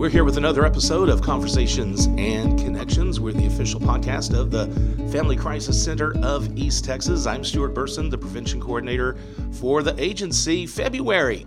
We're 0.00 0.08
here 0.08 0.24
with 0.24 0.38
another 0.38 0.64
episode 0.64 1.10
of 1.10 1.20
Conversations 1.20 2.06
and 2.16 2.58
Connections. 2.58 3.20
We're 3.20 3.34
the 3.34 3.44
official 3.44 3.78
podcast 3.78 4.32
of 4.34 4.50
the 4.50 4.66
Family 5.12 5.36
Crisis 5.36 5.84
Center 5.84 6.16
of 6.22 6.56
East 6.56 6.86
Texas. 6.86 7.26
I'm 7.26 7.44
Stuart 7.44 7.74
Burson, 7.74 8.08
the 8.08 8.16
prevention 8.16 8.62
coordinator 8.62 9.18
for 9.52 9.82
the 9.82 9.94
agency. 10.02 10.66
February 10.66 11.46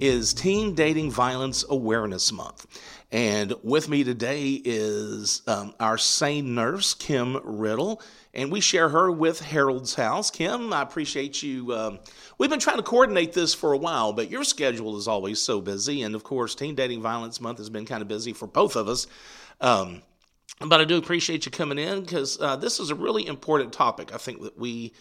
is 0.00 0.34
Teen 0.34 0.74
Dating 0.74 1.08
Violence 1.08 1.64
Awareness 1.68 2.32
Month. 2.32 2.66
And 3.14 3.54
with 3.62 3.88
me 3.88 4.02
today 4.02 4.60
is 4.64 5.42
um, 5.46 5.72
our 5.78 5.96
SANE 5.96 6.56
nurse, 6.56 6.94
Kim 6.94 7.38
Riddle, 7.44 8.02
and 8.34 8.50
we 8.50 8.60
share 8.60 8.88
her 8.88 9.08
with 9.08 9.38
Harold's 9.38 9.94
House. 9.94 10.32
Kim, 10.32 10.72
I 10.72 10.82
appreciate 10.82 11.40
you. 11.40 11.72
Um, 11.72 12.00
we've 12.38 12.50
been 12.50 12.58
trying 12.58 12.78
to 12.78 12.82
coordinate 12.82 13.32
this 13.32 13.54
for 13.54 13.72
a 13.72 13.78
while, 13.78 14.12
but 14.12 14.32
your 14.32 14.42
schedule 14.42 14.98
is 14.98 15.06
always 15.06 15.40
so 15.40 15.60
busy. 15.60 16.02
And 16.02 16.16
of 16.16 16.24
course, 16.24 16.56
Teen 16.56 16.74
Dating 16.74 17.02
Violence 17.02 17.40
Month 17.40 17.58
has 17.58 17.70
been 17.70 17.86
kind 17.86 18.02
of 18.02 18.08
busy 18.08 18.32
for 18.32 18.48
both 18.48 18.74
of 18.74 18.88
us. 18.88 19.06
Um, 19.60 20.02
but 20.58 20.80
I 20.80 20.84
do 20.84 20.96
appreciate 20.98 21.46
you 21.46 21.52
coming 21.52 21.78
in 21.78 22.00
because 22.00 22.40
uh, 22.40 22.56
this 22.56 22.80
is 22.80 22.90
a 22.90 22.96
really 22.96 23.28
important 23.28 23.72
topic. 23.72 24.12
I 24.12 24.18
think 24.18 24.42
that 24.42 24.58
we 24.58 24.92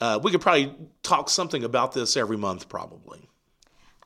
uh, 0.00 0.18
we 0.22 0.30
could 0.30 0.40
probably 0.40 0.74
talk 1.02 1.28
something 1.28 1.62
about 1.62 1.92
this 1.92 2.16
every 2.16 2.38
month, 2.38 2.70
probably. 2.70 3.28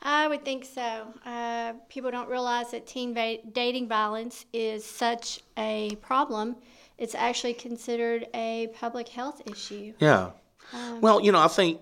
I 0.04 0.28
would 0.28 0.44
think 0.44 0.66
so. 0.66 1.06
Uh, 1.24 1.72
people 1.88 2.10
don't 2.10 2.28
realize 2.28 2.72
that 2.72 2.86
teen 2.86 3.14
va- 3.14 3.38
dating 3.52 3.88
violence 3.88 4.44
is 4.52 4.84
such 4.84 5.40
a 5.56 5.96
problem. 6.02 6.56
It's 6.98 7.14
actually 7.14 7.54
considered 7.54 8.26
a 8.34 8.68
public 8.78 9.08
health 9.08 9.40
issue. 9.46 9.94
Yeah. 9.98 10.30
Um, 10.72 11.00
well, 11.00 11.20
you 11.22 11.32
know, 11.32 11.40
I 11.40 11.48
think, 11.48 11.80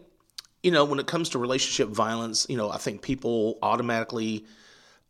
you 0.63 0.71
know, 0.71 0.85
when 0.85 1.01
it 1.01 1.07
comes 1.09 1.31
to 1.31 1.39
relationship 1.39 1.89
violence, 1.89 2.47
you 2.49 2.57
know, 2.57 2.71
I 2.71 2.79
think 2.79 3.03
people 3.03 3.59
automatically 3.61 4.45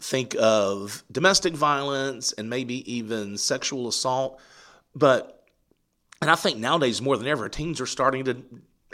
think 0.00 0.34
of 0.40 1.04
domestic 1.12 1.54
violence 1.54 2.32
and 2.32 2.48
maybe 2.48 2.90
even 2.92 3.36
sexual 3.36 3.88
assault. 3.88 4.40
But, 4.94 5.46
and 6.22 6.30
I 6.30 6.34
think 6.34 6.58
nowadays 6.58 7.02
more 7.02 7.16
than 7.18 7.26
ever, 7.28 7.48
teens 7.48 7.80
are 7.80 7.86
starting 7.86 8.24
to 8.24 8.42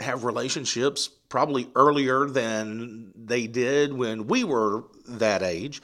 have 0.01 0.23
relationships 0.23 1.07
probably 1.07 1.69
earlier 1.75 2.25
than 2.25 3.11
they 3.15 3.47
did 3.47 3.93
when 3.93 4.27
we 4.27 4.43
were 4.43 4.83
that 5.07 5.43
age. 5.43 5.81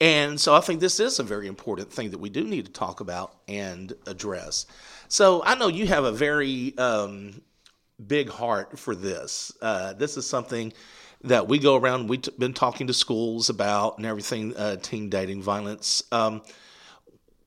And 0.00 0.40
so 0.40 0.54
I 0.54 0.60
think 0.60 0.80
this 0.80 1.00
is 1.00 1.18
a 1.18 1.24
very 1.24 1.48
important 1.48 1.92
thing 1.92 2.10
that 2.10 2.18
we 2.18 2.30
do 2.30 2.44
need 2.44 2.66
to 2.66 2.72
talk 2.72 3.00
about 3.00 3.36
and 3.48 3.92
address. 4.06 4.66
So 5.08 5.42
I 5.44 5.56
know 5.56 5.68
you 5.68 5.86
have 5.88 6.04
a 6.04 6.12
very 6.12 6.76
um, 6.78 7.42
big 8.06 8.28
heart 8.28 8.78
for 8.78 8.94
this. 8.94 9.52
Uh, 9.60 9.94
this 9.94 10.16
is 10.16 10.26
something 10.26 10.72
that 11.24 11.48
we 11.48 11.58
go 11.58 11.74
around, 11.74 12.08
we've 12.08 12.22
been 12.38 12.54
talking 12.54 12.86
to 12.86 12.94
schools 12.94 13.50
about 13.50 13.98
and 13.98 14.06
everything, 14.06 14.56
uh, 14.56 14.76
teen 14.76 15.10
dating 15.10 15.42
violence. 15.42 16.04
Um, 16.12 16.42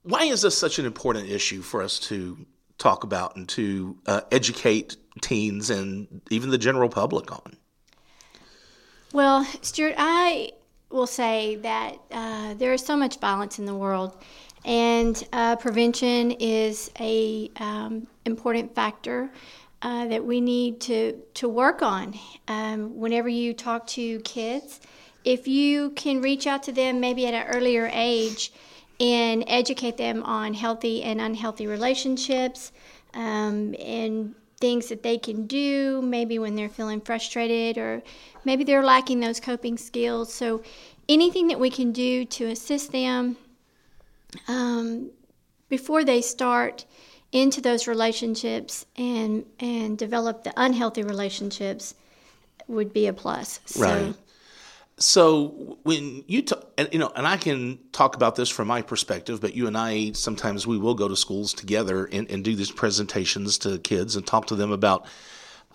why 0.04 0.24
is 0.24 0.42
this 0.42 0.58
such 0.58 0.78
an 0.78 0.86
important 0.86 1.30
issue 1.30 1.62
for 1.62 1.82
us 1.82 2.00
to 2.00 2.46
talk 2.78 3.04
about 3.04 3.36
and 3.36 3.48
to 3.48 3.98
uh, 4.08 4.22
educate 4.32 4.98
teens 5.22 5.70
and 5.70 6.22
even 6.30 6.50
the 6.50 6.58
general 6.58 6.90
public 6.90 7.32
on? 7.32 7.58
Well, 9.14 9.46
Stuart, 9.62 9.96
I 9.98 10.52
will 10.90 11.08
say 11.08 11.58
that 11.58 11.98
uh, 12.12 12.54
there 12.56 12.74
is 12.74 12.82
so 12.82 12.96
much 12.96 13.20
violence 13.20 13.60
in 13.60 13.66
the 13.66 13.76
world, 13.76 14.16
and 14.64 15.22
uh, 15.34 15.56
prevention 15.58 16.32
is 16.32 16.92
a 17.00 17.52
um, 17.58 18.08
important 18.26 18.74
factor. 18.76 19.32
Uh, 19.84 20.06
that 20.06 20.24
we 20.24 20.40
need 20.40 20.80
to, 20.80 21.20
to 21.34 21.50
work 21.50 21.82
on. 21.82 22.14
Um, 22.48 23.00
whenever 23.00 23.28
you 23.28 23.52
talk 23.52 23.88
to 23.88 24.20
kids, 24.20 24.80
if 25.24 25.48
you 25.48 25.90
can 25.92 26.22
reach 26.22 26.46
out 26.46 26.62
to 26.64 26.72
them 26.72 27.00
maybe 27.00 27.26
at 27.26 27.34
an 27.34 27.48
earlier 27.48 27.90
age 27.92 28.54
and 29.00 29.44
educate 29.48 29.98
them 29.98 30.22
on 30.22 30.54
healthy 30.54 31.02
and 31.02 31.20
unhealthy 31.20 31.66
relationships 31.66 32.72
um, 33.16 33.74
and 33.80 34.36
things 34.62 34.88
that 34.88 35.04
they 35.04 35.18
can 35.18 35.48
do, 35.48 36.02
maybe 36.02 36.40
when 36.40 36.56
they're 36.56 36.70
feeling 36.70 37.02
frustrated 37.02 37.78
or 37.78 38.02
maybe 38.46 38.64
they're 38.64 38.84
lacking 38.84 39.20
those 39.20 39.40
coping 39.40 39.78
skills. 39.78 40.34
So, 40.34 40.62
anything 41.10 41.48
that 41.48 41.60
we 41.60 41.70
can 41.70 41.92
do 41.92 42.24
to 42.26 42.46
assist 42.46 42.92
them 42.92 43.36
um, 44.48 45.10
before 45.68 46.06
they 46.06 46.22
start 46.22 46.86
into 47.32 47.62
those 47.62 47.88
relationships 47.88 48.86
and 48.98 49.46
and 49.60 49.98
develop 49.98 50.44
the 50.44 50.54
unhealthy 50.58 51.04
relationships 51.04 51.96
would 52.68 52.94
be 52.94 53.08
a 53.08 53.14
plus. 53.14 53.60
Right. 53.78 54.14
So, 55.02 55.80
when 55.82 56.24
you 56.28 56.44
talk, 56.44 56.72
and, 56.78 56.88
you 56.92 57.00
know, 57.00 57.12
and 57.16 57.28
I 57.28 57.36
can 57.36 57.80
talk 57.92 58.16
about 58.16 58.36
this 58.36 58.50
from 58.50 58.68
my 58.68 58.84
perspective, 58.84 59.42
but 59.42 59.56
you 59.56 59.66
and 59.66 59.76
I 59.76 60.12
sometimes 60.12 60.68
we 60.68 60.78
will 60.78 60.94
go 60.94 61.08
to 61.08 61.16
schools 61.16 61.54
together 61.54 62.06
and, 62.06 62.30
and 62.30 62.44
do 62.44 62.56
these 62.56 62.70
presentations 62.70 63.58
to 63.60 63.80
kids 63.80 64.16
and 64.16 64.26
talk 64.28 64.46
to 64.48 64.56
them 64.56 64.72
about 64.72 65.08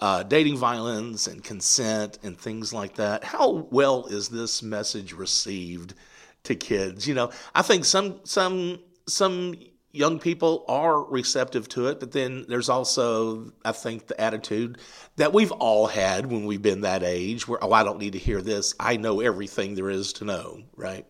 uh, 0.01 0.23
dating 0.23 0.57
violence 0.57 1.27
and 1.27 1.43
consent 1.43 2.21
and 2.23 2.39
things 2.39 2.73
like 2.73 2.95
that. 2.95 3.25
How 3.25 3.67
well 3.71 4.07
is 4.07 4.29
this 4.29 4.63
message 4.63 5.13
received 5.13 5.95
to 6.45 6.55
kids? 6.55 7.09
You 7.09 7.15
know, 7.15 7.33
I 7.53 7.63
think 7.63 7.85
some 7.85 8.21
some 8.23 8.79
some 9.09 9.55
young 9.97 10.19
people 10.19 10.65
are 10.69 11.03
receptive 11.03 11.69
to 11.71 11.89
it, 11.89 12.01
but 12.01 12.13
then 12.13 12.45
there's 12.49 12.69
also, 12.69 13.53
I 13.65 13.73
think, 13.73 14.07
the 14.07 14.21
attitude 14.21 14.79
that 15.17 15.33
we've 15.33 15.53
all 15.53 15.87
had 15.87 16.27
when 16.27 16.45
we've 16.45 16.63
been 16.63 16.83
that 16.83 17.03
age 17.03 17.49
where, 17.49 17.63
oh, 17.63 17.73
I 17.73 17.83
don't 17.83 17.99
need 17.99 18.13
to 18.13 18.19
hear 18.19 18.43
this. 18.43 18.75
I 18.79 18.97
know 18.97 19.21
everything 19.21 19.75
there 19.75 19.91
is 19.91 20.13
to 20.15 20.25
know, 20.25 20.63
right? 20.77 21.07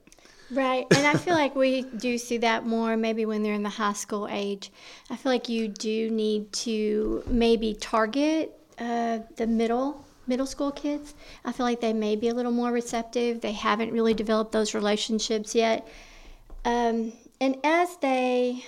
Right. 0.50 0.86
And 0.92 1.06
I 1.06 1.14
feel 1.14 1.34
like 1.34 1.56
we 1.56 1.82
do 1.82 2.16
see 2.18 2.36
that 2.38 2.64
more 2.64 2.96
maybe 2.96 3.26
when 3.26 3.42
they're 3.42 3.54
in 3.54 3.64
the 3.64 3.68
high 3.68 3.94
school 3.94 4.28
age. 4.30 4.70
I 5.10 5.16
feel 5.16 5.32
like 5.32 5.48
you 5.48 5.66
do 5.66 6.08
need 6.10 6.52
to 6.52 7.24
maybe 7.26 7.74
target 7.74 8.56
uh, 8.78 9.20
the 9.36 9.46
middle 9.46 10.04
middle 10.28 10.46
school 10.46 10.72
kids. 10.72 11.14
I 11.44 11.52
feel 11.52 11.66
like 11.66 11.80
they 11.80 11.92
may 11.92 12.16
be 12.16 12.28
a 12.28 12.34
little 12.34 12.52
more 12.52 12.72
receptive. 12.72 13.40
They 13.40 13.52
haven't 13.52 13.92
really 13.92 14.14
developed 14.14 14.52
those 14.52 14.74
relationships 14.74 15.54
yet. 15.54 15.86
Um, 16.64 17.12
and 17.40 17.56
as 17.64 17.96
they 17.98 18.64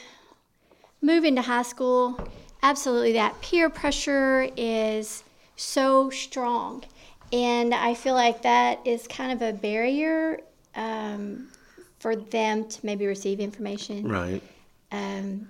move 1.00 1.24
into 1.24 1.42
high 1.42 1.62
school, 1.62 2.18
absolutely 2.62 3.12
that 3.12 3.40
peer 3.40 3.70
pressure 3.70 4.48
is 4.56 5.24
so 5.56 6.10
strong. 6.10 6.84
And 7.32 7.74
I 7.74 7.94
feel 7.94 8.14
like 8.14 8.42
that 8.42 8.80
is 8.86 9.06
kind 9.06 9.32
of 9.32 9.42
a 9.42 9.52
barrier 9.56 10.40
um, 10.74 11.48
for 11.98 12.16
them 12.16 12.68
to 12.68 12.86
maybe 12.86 13.06
receive 13.06 13.40
information. 13.40 14.08
Right. 14.08 14.42
Um, 14.92 15.48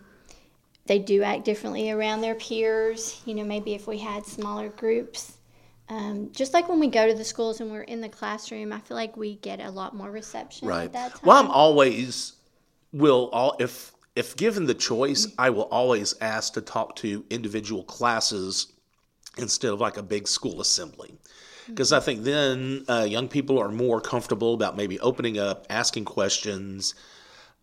they 0.87 0.99
do 0.99 1.23
act 1.23 1.45
differently 1.45 1.91
around 1.91 2.23
their 2.23 2.35
peers. 2.35 3.21
You 3.27 3.35
know, 3.35 3.45
maybe 3.45 3.75
if 3.75 3.87
we 3.87 3.99
had 3.99 4.27
smaller 4.27 4.71
groups. 4.71 5.35
Um, 5.91 6.31
just 6.33 6.53
like 6.53 6.69
when 6.69 6.81
we 6.81 6.89
go 6.89 7.06
to 7.06 7.15
the 7.15 7.25
schools 7.25 7.61
and 7.61 7.71
we're 7.71 7.83
in 7.83 8.00
the 8.00 8.09
classroom, 8.09 8.73
I 8.73 8.81
feel 8.81 8.97
like 8.97 9.17
we 9.17 9.37
get 9.37 9.61
a 9.61 9.71
lot 9.71 9.95
more 9.95 10.11
reception 10.11 10.69
right. 10.69 10.85
at 10.85 10.93
that 10.93 11.11
time. 11.12 11.21
Well, 11.23 11.37
I'm 11.37 11.50
always 11.50 12.35
will 12.93 13.28
all 13.32 13.56
if 13.59 13.93
if 14.16 14.37
given 14.37 14.66
the 14.66 14.75
choice, 14.75 15.28
I 15.38 15.50
will 15.50 15.69
always 15.71 16.15
ask 16.21 16.54
to 16.54 16.60
talk 16.60 16.97
to 16.97 17.25
individual 17.31 17.84
classes 17.84 18.72
instead 19.37 19.72
of 19.72 19.81
like 19.81 19.97
a 19.97 20.03
big 20.03 20.26
school 20.26 20.60
assembly. 20.60 21.15
Because 21.69 21.93
I 21.93 22.00
think 22.00 22.25
then 22.25 22.84
uh, 22.88 23.06
young 23.09 23.28
people 23.28 23.59
are 23.59 23.69
more 23.69 24.00
comfortable 24.00 24.54
about 24.54 24.76
maybe 24.76 24.99
opening 25.00 25.38
up, 25.38 25.66
asking 25.71 26.06
questions, 26.06 26.94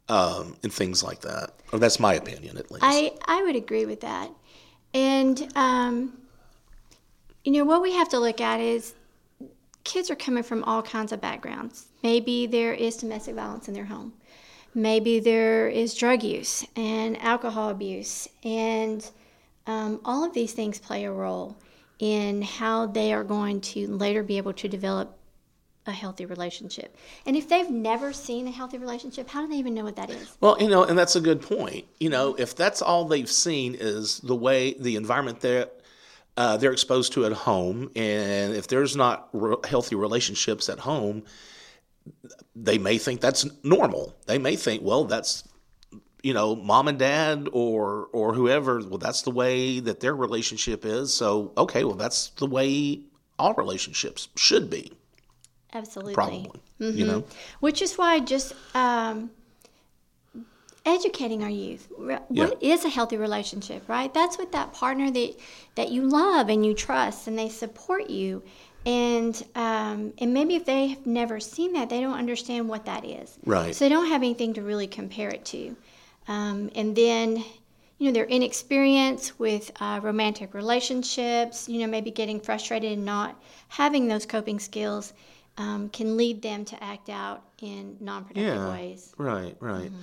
um, 0.10 0.56
and 0.64 0.72
things 0.72 1.04
like 1.04 1.22
that. 1.22 1.52
Or 1.74 1.80
that's 1.80 2.00
my 2.00 2.14
opinion, 2.14 2.58
at 2.58 2.72
least. 2.72 2.84
I, 2.84 3.14
I 3.26 3.42
would 3.44 3.56
agree 3.56 3.86
with 3.86 4.02
that. 4.02 4.30
And, 4.94 5.52
um, 5.56 6.18
you 7.44 7.52
know, 7.52 7.66
what 7.66 7.82
we 7.82 7.94
have 7.94 8.10
to 8.10 8.20
look 8.20 8.40
at 8.40 8.60
is 8.62 8.94
kids 9.84 10.10
are 10.10 10.16
coming 10.16 10.44
from 10.44 10.64
all 10.64 10.82
kinds 10.82 11.12
of 11.12 11.20
backgrounds. 11.20 11.88
Maybe 12.04 12.46
there 12.46 12.74
is 12.74 12.98
domestic 12.98 13.36
violence 13.36 13.68
in 13.68 13.74
their 13.74 13.86
home 13.86 14.14
maybe 14.76 15.20
there 15.20 15.68
is 15.68 15.96
drug 15.96 16.22
use 16.22 16.66
and 16.76 17.18
alcohol 17.22 17.70
abuse, 17.70 18.28
and 18.44 19.10
um, 19.66 20.00
all 20.06 20.24
of 20.24 20.34
these 20.34 20.54
things 20.54 20.78
play 20.78 21.06
a 21.06 21.12
role 21.12 21.56
in 21.98 22.42
how 22.42 22.86
they 22.86 23.14
are 23.14 23.24
going 23.24 23.62
to 23.62 23.88
later 23.88 24.22
be 24.22 24.38
able 24.38 24.54
to 24.54 24.68
develop 24.68 25.18
a 25.88 25.92
healthy 25.92 26.26
relationship. 26.26 26.96
And 27.26 27.36
if 27.36 27.48
they've 27.48 27.70
never 27.70 28.12
seen 28.12 28.48
a 28.48 28.52
healthy 28.52 28.78
relationship, 28.78 29.30
how 29.30 29.42
do 29.42 29.48
they 29.48 29.58
even 29.58 29.74
know 29.74 29.84
what 29.84 29.96
that 29.98 30.10
is? 30.10 30.36
Well, 30.42 30.58
you 30.60 30.68
know, 30.68 30.84
and 30.84 30.98
that's 30.98 31.16
a 31.16 31.22
good 31.22 31.42
point. 31.42 31.86
You 32.00 32.10
know, 32.10 32.36
if 32.36 32.56
that's 32.56 32.82
all 32.82 33.06
they've 33.06 33.30
seen 33.30 33.76
is 33.80 34.20
the 34.20 34.36
way 34.36 34.74
the 34.74 34.96
environment 34.96 35.42
that 35.42 35.80
uh, 36.38 36.58
they're 36.58 36.74
exposed 36.74 37.14
to 37.14 37.26
at 37.26 37.34
home, 37.34 37.92
and 37.96 38.56
if 38.56 38.68
there's 38.68 38.96
not 38.96 39.30
re- 39.32 39.56
healthy 39.64 39.96
relationships 39.96 40.70
at 40.70 40.80
home, 40.80 41.24
they 42.56 42.78
may 42.78 42.98
think 42.98 43.22
that's 43.22 43.46
normal. 43.64 44.16
They 44.28 44.38
may 44.38 44.56
think, 44.56 44.84
well, 44.84 45.06
that's 45.06 45.44
you 46.24 46.34
know, 46.34 46.56
mom 46.56 46.88
and 46.88 46.98
dad 46.98 47.48
or 47.54 48.08
or 48.12 48.34
whoever, 48.34 48.80
well 48.80 48.98
that's 48.98 49.22
the 49.22 49.30
way 49.32 49.80
that 49.80 50.00
their 50.00 50.16
relationship 50.16 50.84
is. 50.84 51.14
So, 51.14 51.52
okay, 51.56 51.84
well 51.84 51.96
that's 51.96 52.30
the 52.30 52.48
way 52.48 53.02
all 53.38 53.54
relationships 53.54 54.30
should 54.36 54.70
be. 54.70 54.92
Absolutely. 55.74 56.14
Probably. 56.16 56.62
Mm-hmm. 56.82 56.98
You 56.98 57.06
know. 57.06 57.24
Which 57.60 57.82
is 57.82 57.96
why 57.96 58.22
just 58.22 58.54
um, 58.74 59.30
educating 60.86 61.44
our 61.44 61.50
youth. 61.50 61.88
What 61.98 62.28
is 62.62 62.84
Yeah. 62.84 62.88
a 62.88 62.90
healthy 62.90 63.18
relationship, 63.18 63.88
right? 63.88 64.14
That's 64.14 64.38
with 64.38 64.52
that 64.54 64.74
partner 64.74 65.12
that 65.12 65.36
that 65.76 65.92
you 65.92 66.04
love 66.04 66.50
and 66.50 66.66
you 66.66 66.74
trust, 66.74 67.28
and 67.28 67.38
they 67.38 67.50
support 67.50 68.10
you. 68.10 68.42
And 68.86 69.44
um, 69.56 70.14
and 70.20 70.34
maybe 70.34 70.56
if 70.56 70.66
they 70.66 70.88
have 70.88 71.06
never 71.08 71.40
seen 71.40 71.74
that, 71.74 71.90
they 71.90 72.02
don't 72.02 72.18
understand 72.18 72.70
what 72.70 72.86
that 72.86 73.04
is. 73.04 73.38
Right. 73.46 73.74
So 73.74 73.86
they 73.86 73.90
don't 73.90 74.08
have 74.08 74.22
anything 74.22 74.54
to 74.56 74.62
really 74.62 74.88
compare 74.88 75.30
it 75.30 75.44
to. 75.46 75.76
Um, 76.28 76.70
and 76.76 76.96
then, 76.96 77.38
you 77.98 78.08
know, 78.08 78.12
their 78.12 78.26
inexperience 78.26 79.40
with 79.40 79.72
uh, 79.80 80.00
romantic 80.04 80.54
relationships, 80.54 81.68
you 81.68 81.80
know, 81.80 81.88
maybe 81.88 82.12
getting 82.12 82.40
frustrated 82.40 82.92
and 82.94 83.06
not 83.06 83.42
having 83.70 84.08
those 84.08 84.26
coping 84.26 84.60
skills 84.60 85.14
um, 85.58 85.90
can 85.90 86.18
lead 86.18 86.42
them 86.42 86.66
to 86.66 86.84
act 86.84 87.10
out 87.10 87.44
in 87.62 87.98
non-productive 88.00 88.56
Yeah. 88.56 88.70
ways. 88.70 89.14
Right, 89.18 89.56
right. 89.60 89.86
Mm-hmm. 89.86 90.02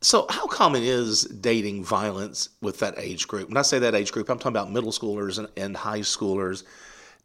So, 0.00 0.26
how 0.30 0.46
common 0.46 0.82
is 0.82 1.24
dating 1.24 1.84
violence 1.84 2.48
with 2.60 2.80
that 2.80 2.94
age 2.98 3.28
group? 3.28 3.48
When 3.48 3.56
I 3.56 3.62
say 3.62 3.78
that 3.78 3.94
age 3.94 4.10
group, 4.10 4.28
I'm 4.28 4.38
talking 4.38 4.52
about 4.52 4.70
middle 4.72 4.90
schoolers 4.90 5.38
and, 5.38 5.48
and 5.56 5.76
high 5.76 6.00
schoolers. 6.00 6.64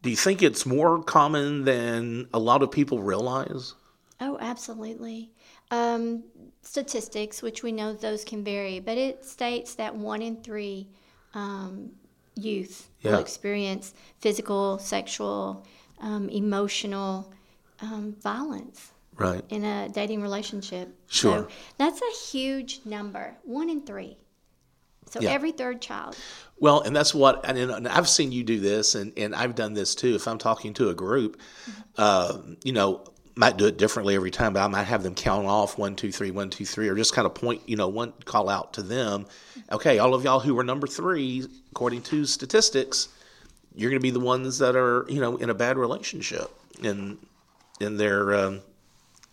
Do 0.02 0.10
you 0.10 0.16
think 0.16 0.42
it's 0.42 0.64
more 0.64 1.02
common 1.02 1.64
than 1.64 2.28
a 2.32 2.38
lot 2.38 2.62
of 2.62 2.70
people 2.70 3.00
realize? 3.02 3.74
Oh, 4.20 4.36
absolutely. 4.40 5.30
Um, 5.70 6.24
statistics, 6.62 7.42
which 7.42 7.62
we 7.62 7.72
know 7.72 7.92
those 7.92 8.24
can 8.24 8.44
vary, 8.44 8.80
but 8.80 8.96
it 8.96 9.24
states 9.24 9.74
that 9.74 9.94
one 9.94 10.22
in 10.22 10.36
three 10.42 10.88
um, 11.34 11.90
youth 12.36 12.88
Yeah. 13.00 13.12
will 13.12 13.18
experience 13.18 13.94
physical, 14.20 14.78
sexual, 14.78 15.66
um, 16.00 16.28
emotional 16.28 17.32
um, 17.80 18.14
violence 18.20 18.92
Right. 19.16 19.44
in 19.50 19.64
a 19.64 19.88
dating 19.88 20.22
relationship. 20.22 20.94
Sure. 21.08 21.48
So 21.48 21.48
that's 21.76 22.00
a 22.00 22.26
huge 22.30 22.80
number. 22.84 23.36
One 23.44 23.68
in 23.68 23.82
three. 23.84 24.16
So 25.10 25.20
Yeah. 25.20 25.30
every 25.30 25.52
third 25.52 25.80
child. 25.80 26.16
Well, 26.60 26.80
and 26.80 26.94
that's 26.94 27.14
what, 27.14 27.48
and, 27.48 27.58
and 27.58 27.88
I've 27.88 28.08
seen 28.08 28.32
you 28.32 28.42
do 28.42 28.58
this, 28.58 28.94
and, 28.94 29.12
and 29.16 29.34
I've 29.34 29.54
done 29.54 29.74
this 29.74 29.94
too. 29.94 30.14
If 30.14 30.26
I'm 30.26 30.38
talking 30.38 30.74
to 30.74 30.88
a 30.88 30.94
group, 30.94 31.40
uh, 31.96 32.38
you 32.64 32.72
know, 32.72 33.04
might 33.36 33.56
do 33.56 33.66
it 33.66 33.78
differently 33.78 34.16
every 34.16 34.32
time, 34.32 34.52
but 34.52 34.60
I 34.60 34.66
might 34.66 34.82
have 34.84 35.04
them 35.04 35.14
count 35.14 35.46
off 35.46 35.78
one, 35.78 35.94
two, 35.94 36.10
three, 36.10 36.32
one, 36.32 36.50
two, 36.50 36.66
three, 36.66 36.88
or 36.88 36.96
just 36.96 37.14
kind 37.14 37.24
of 37.26 37.34
point, 37.34 37.62
you 37.66 37.76
know, 37.76 37.86
one 37.86 38.12
call 38.24 38.48
out 38.48 38.72
to 38.74 38.82
them. 38.82 39.26
Okay, 39.70 40.00
all 40.00 40.12
of 40.14 40.24
y'all 40.24 40.40
who 40.40 40.58
are 40.58 40.64
number 40.64 40.88
three, 40.88 41.46
according 41.70 42.02
to 42.02 42.24
statistics, 42.24 43.08
you're 43.76 43.90
going 43.90 44.00
to 44.00 44.02
be 44.02 44.10
the 44.10 44.18
ones 44.18 44.58
that 44.58 44.74
are, 44.74 45.06
you 45.08 45.20
know, 45.20 45.36
in 45.36 45.50
a 45.50 45.54
bad 45.54 45.78
relationship 45.78 46.50
in 46.82 47.18
in 47.78 47.96
their 47.96 48.34
um, 48.34 48.60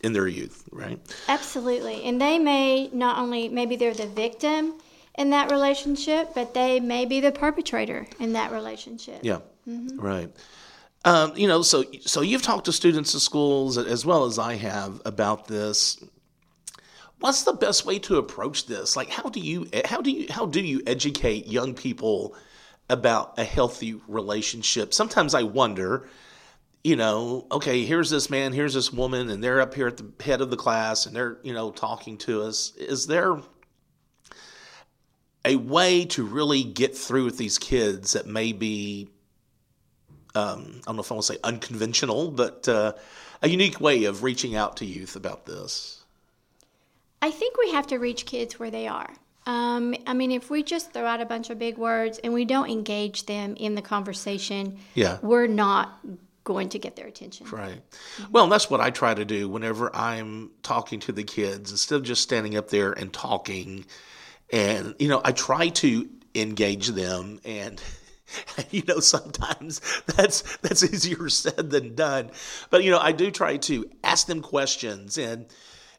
in 0.02 0.14
their 0.14 0.28
youth, 0.28 0.64
right? 0.72 1.00
Absolutely. 1.28 2.04
And 2.04 2.22
they 2.22 2.38
may 2.38 2.90
not 2.94 3.18
only, 3.18 3.50
maybe 3.50 3.76
they're 3.76 3.96
the 3.96 4.06
victim 4.06 4.76
in 5.18 5.30
that 5.30 5.52
relationship, 5.52 6.34
but 6.36 6.54
they 6.54 6.80
may 6.80 7.06
be 7.06 7.20
the 7.20 7.32
perpetrator 7.32 8.08
in 8.20 8.34
that 8.34 8.52
relationship. 8.52 9.20
Yeah, 9.22 9.40
right. 9.96 10.30
Um, 11.06 11.34
you 11.36 11.48
know, 11.48 11.62
so 11.62 11.84
so 12.02 12.22
you've 12.22 12.42
talked 12.42 12.66
to 12.66 12.74
students 12.74 13.14
in 13.14 13.20
schools 13.20 13.78
as 13.78 14.06
well 14.06 14.26
as 14.26 14.40
I 14.40 14.56
have 14.56 15.02
about 15.06 15.48
this. 15.48 16.04
What's 17.20 17.44
the 17.44 17.54
best 17.54 17.86
way 17.86 18.00
to 18.00 18.18
approach 18.18 18.66
this? 18.66 18.96
Like, 18.96 19.10
how 19.10 19.30
do 19.30 19.40
you 19.40 19.70
how 19.86 20.02
do 20.02 20.12
you 20.12 20.28
how 20.32 20.46
do 20.46 20.62
you 20.62 20.82
educate 20.88 21.48
young 21.48 21.76
people 21.76 22.36
about 22.90 23.38
a 23.38 23.44
healthy 23.44 24.00
relationship? 24.08 24.94
Sometimes 24.94 25.34
I 25.34 25.44
wonder. 25.44 26.10
You 26.84 26.96
know, 26.96 27.48
okay, 27.52 27.84
here's 27.84 28.12
this 28.12 28.30
man, 28.30 28.54
here's 28.54 28.76
this 28.76 28.94
woman, 28.94 29.32
and 29.32 29.44
they're 29.44 29.60
up 29.60 29.74
here 29.74 29.88
at 29.88 29.98
the 29.98 30.24
head 30.24 30.40
of 30.40 30.52
the 30.52 30.56
class, 30.56 31.08
and 31.08 31.16
they're 31.16 31.40
you 31.42 31.52
know 31.52 31.72
talking 31.72 32.16
to 32.20 32.44
us. 32.44 32.76
Is 32.76 33.08
there 33.08 33.40
a 35.46 35.56
way 35.56 36.06
to 36.06 36.24
really 36.26 36.64
get 36.64 36.98
through 36.98 37.26
with 37.26 37.38
these 37.38 37.58
kids 37.58 38.14
that 38.14 38.26
may 38.26 38.52
be 38.52 39.08
um, 40.36 40.82
I 40.82 40.88
don't 40.88 40.98
know 40.98 41.02
if 41.02 41.12
I 41.12 41.16
want 41.16 41.26
to 41.28 41.34
say 41.34 41.40
unconventional, 41.46 42.30
but 42.30 42.68
uh, 42.68 42.92
a 43.42 43.48
unique 43.48 43.80
way 43.80 44.04
of 44.04 44.22
reaching 44.22 44.54
out 44.56 44.78
to 44.78 44.86
youth 44.86 45.16
about 45.16 45.46
this. 45.46 46.04
I 47.22 47.32
think 47.32 47.58
we 47.58 47.72
have 47.72 47.88
to 47.88 47.98
reach 47.98 48.26
kids 48.26 48.60
where 48.60 48.70
they 48.70 48.88
are. 48.88 49.10
Um, 49.46 49.96
I 50.06 50.14
mean, 50.14 50.32
if 50.32 50.50
we 50.50 50.62
just 50.62 50.92
throw 50.92 51.06
out 51.06 51.22
a 51.22 51.26
bunch 51.26 51.50
of 51.52 51.58
big 51.60 51.78
words 51.78 52.18
and 52.22 52.34
we 52.34 52.44
don't 52.44 52.70
engage 52.70 53.28
them 53.28 53.56
in 53.56 53.76
the 53.76 53.82
conversation, 53.82 54.78
Yeah. 54.94 55.20
we're 55.22 55.48
not 55.48 56.00
going 56.44 56.70
to 56.70 56.80
get 56.80 56.96
their 56.96 57.08
attention. 57.08 57.48
Right. 57.50 57.82
Well, 58.30 58.48
that's 58.48 58.70
what 58.70 58.82
I 58.82 58.90
try 58.90 59.14
to 59.14 59.24
do 59.26 59.48
whenever 59.48 59.96
I'm 59.96 60.52
talking 60.64 61.00
to 61.02 61.12
the 61.12 61.24
kids. 61.24 61.72
Instead 61.72 61.96
of 61.96 62.04
just 62.04 62.22
standing 62.24 62.58
up 62.58 62.70
there 62.70 62.92
and 62.92 63.14
talking, 63.14 63.86
and 64.56 64.96
you 65.00 65.08
know, 65.08 65.22
I 65.24 65.32
try 65.32 65.70
to 65.70 66.10
engage 66.34 66.88
them 66.88 67.40
and. 67.46 67.82
You 68.72 68.82
know, 68.88 69.00
sometimes 69.00 69.82
that's 70.08 70.58
that's 70.58 70.84
easier 70.84 71.30
said 71.30 71.70
than 71.70 71.94
done. 71.94 72.32
But 72.72 72.84
you 72.84 72.90
know, 72.90 72.98
I 72.98 73.12
do 73.12 73.30
try 73.30 73.58
to 73.58 73.90
ask 74.04 74.26
them 74.26 74.42
questions 74.42 75.20
and 75.20 75.46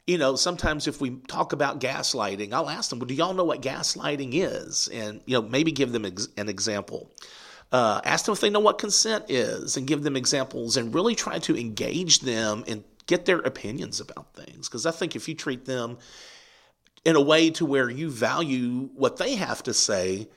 you 0.06 0.18
know, 0.18 0.36
sometimes 0.36 0.86
if 0.86 1.00
we 1.00 1.16
talk 1.28 1.52
about 1.52 1.80
gaslighting, 1.80 2.52
I'll 2.52 2.70
ask 2.70 2.90
them, 2.90 3.00
well, 3.00 3.06
do 3.06 3.14
y'all 3.14 3.34
know 3.34 3.44
what 3.44 3.60
gaslighting 3.60 4.30
is? 4.34 4.88
And, 4.88 5.20
you 5.26 5.34
know, 5.40 5.48
maybe 5.48 5.72
give 5.72 5.92
them 5.92 6.04
ex- 6.04 6.28
an 6.36 6.48
example. 6.48 7.10
Uh, 7.72 8.00
ask 8.04 8.24
them 8.24 8.32
if 8.32 8.40
they 8.40 8.50
know 8.50 8.60
what 8.60 8.78
consent 8.78 9.24
is 9.28 9.76
and 9.76 9.86
give 9.86 10.04
them 10.04 10.16
examples 10.16 10.76
and 10.76 10.94
really 10.94 11.16
try 11.16 11.38
to 11.40 11.58
engage 11.58 12.20
them 12.20 12.64
and 12.68 12.84
get 13.06 13.24
their 13.24 13.38
opinions 13.38 14.00
about 14.00 14.32
things. 14.34 14.68
Because 14.68 14.86
I 14.86 14.92
think 14.92 15.16
if 15.16 15.28
you 15.28 15.34
treat 15.34 15.64
them 15.64 15.98
in 17.06 17.14
a 17.14 17.20
way 17.20 17.50
to 17.50 17.64
where 17.64 17.88
you 17.88 18.10
value 18.10 18.90
what 18.94 19.16
they 19.16 19.36
have 19.36 19.62
to 19.62 19.72
say, 19.72 20.28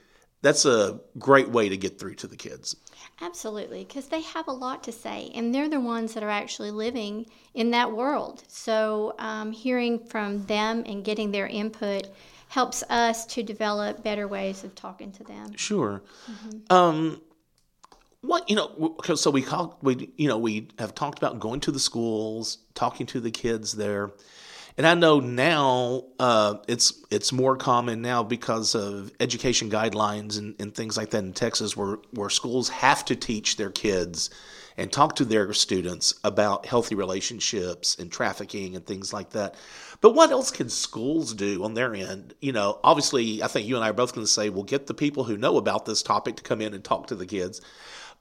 that's 0.43 0.65
a 0.65 1.01
great 1.17 1.49
way 1.49 1.67
to 1.67 1.75
get 1.75 1.99
through 1.99 2.13
to 2.13 2.27
the 2.27 2.37
kids. 2.37 2.75
Absolutely, 3.21 3.83
because 3.83 4.07
they 4.07 4.21
have 4.21 4.47
a 4.47 4.51
lot 4.51 4.83
to 4.83 4.91
say, 4.91 5.31
and 5.33 5.53
they're 5.53 5.67
the 5.67 5.79
ones 5.79 6.13
that 6.13 6.21
are 6.21 6.29
actually 6.29 6.69
living 6.69 7.25
in 7.55 7.71
that 7.71 7.91
world. 7.91 8.43
So, 8.47 9.15
um, 9.17 9.51
hearing 9.51 9.97
from 9.97 10.45
them 10.45 10.83
and 10.85 11.03
getting 11.03 11.31
their 11.31 11.47
input 11.47 12.07
helps 12.49 12.83
us 12.83 13.25
to 13.25 13.41
develop 13.41 14.03
better 14.03 14.27
ways 14.27 14.63
of 14.63 14.75
talking 14.75 15.11
to 15.13 15.23
them. 15.23 15.55
Sure. 15.55 16.03
Um, 16.69 17.19
what 18.21 18.47
you 18.47 18.55
know? 18.55 18.95
So 19.15 19.31
we 19.31 19.41
call 19.41 19.79
we 19.81 20.11
you 20.17 20.27
know 20.27 20.37
we 20.37 20.69
have 20.77 20.93
talked 20.93 21.17
about 21.17 21.39
going 21.39 21.61
to 21.61 21.71
the 21.71 21.79
schools, 21.79 22.59
talking 22.75 23.07
to 23.07 23.19
the 23.19 23.31
kids 23.31 23.73
there, 23.73 24.11
and 24.79 24.87
I 24.87 24.93
know 24.93 25.19
now 25.19 26.05
uh, 26.19 26.55
it's 26.69 27.03
it's 27.11 27.33
more 27.33 27.57
common 27.57 28.01
now 28.01 28.23
because 28.23 28.75
of 28.75 29.11
education 29.19 29.69
guidelines 29.69 30.37
and, 30.37 30.55
and 30.57 30.73
things 30.73 30.95
like 30.95 31.09
that 31.09 31.21
in 31.21 31.33
Texas, 31.33 31.75
where 31.75 31.97
where 32.11 32.29
schools 32.29 32.69
have 32.69 33.03
to 33.05 33.15
teach 33.17 33.57
their 33.57 33.71
kids 33.71 34.29
and 34.77 34.89
talk 34.89 35.17
to 35.17 35.25
their 35.25 35.51
students 35.51 36.17
about 36.23 36.65
healthy 36.65 36.95
relationships 36.95 37.97
and 37.99 38.09
trafficking 38.09 38.77
and 38.77 38.85
things 38.85 39.11
like 39.11 39.31
that. 39.31 39.55
But 39.99 40.15
what 40.15 40.31
else 40.31 40.49
can 40.49 40.69
schools 40.69 41.33
do 41.33 41.65
on 41.65 41.73
their 41.73 41.93
end? 41.93 42.33
You 42.39 42.53
know, 42.53 42.79
obviously, 42.81 43.43
I 43.43 43.47
think 43.47 43.67
you 43.67 43.75
and 43.75 43.83
I 43.83 43.89
are 43.89 43.93
both 43.93 44.15
going 44.15 44.25
to 44.25 44.31
say, 44.31 44.49
well, 44.49 44.63
get 44.63 44.87
the 44.87 44.93
people 44.93 45.25
who 45.25 45.35
know 45.35 45.57
about 45.57 45.85
this 45.85 46.01
topic 46.01 46.37
to 46.37 46.43
come 46.43 46.61
in 46.61 46.73
and 46.73 46.85
talk 46.85 47.07
to 47.07 47.15
the 47.15 47.25
kids. 47.25 47.59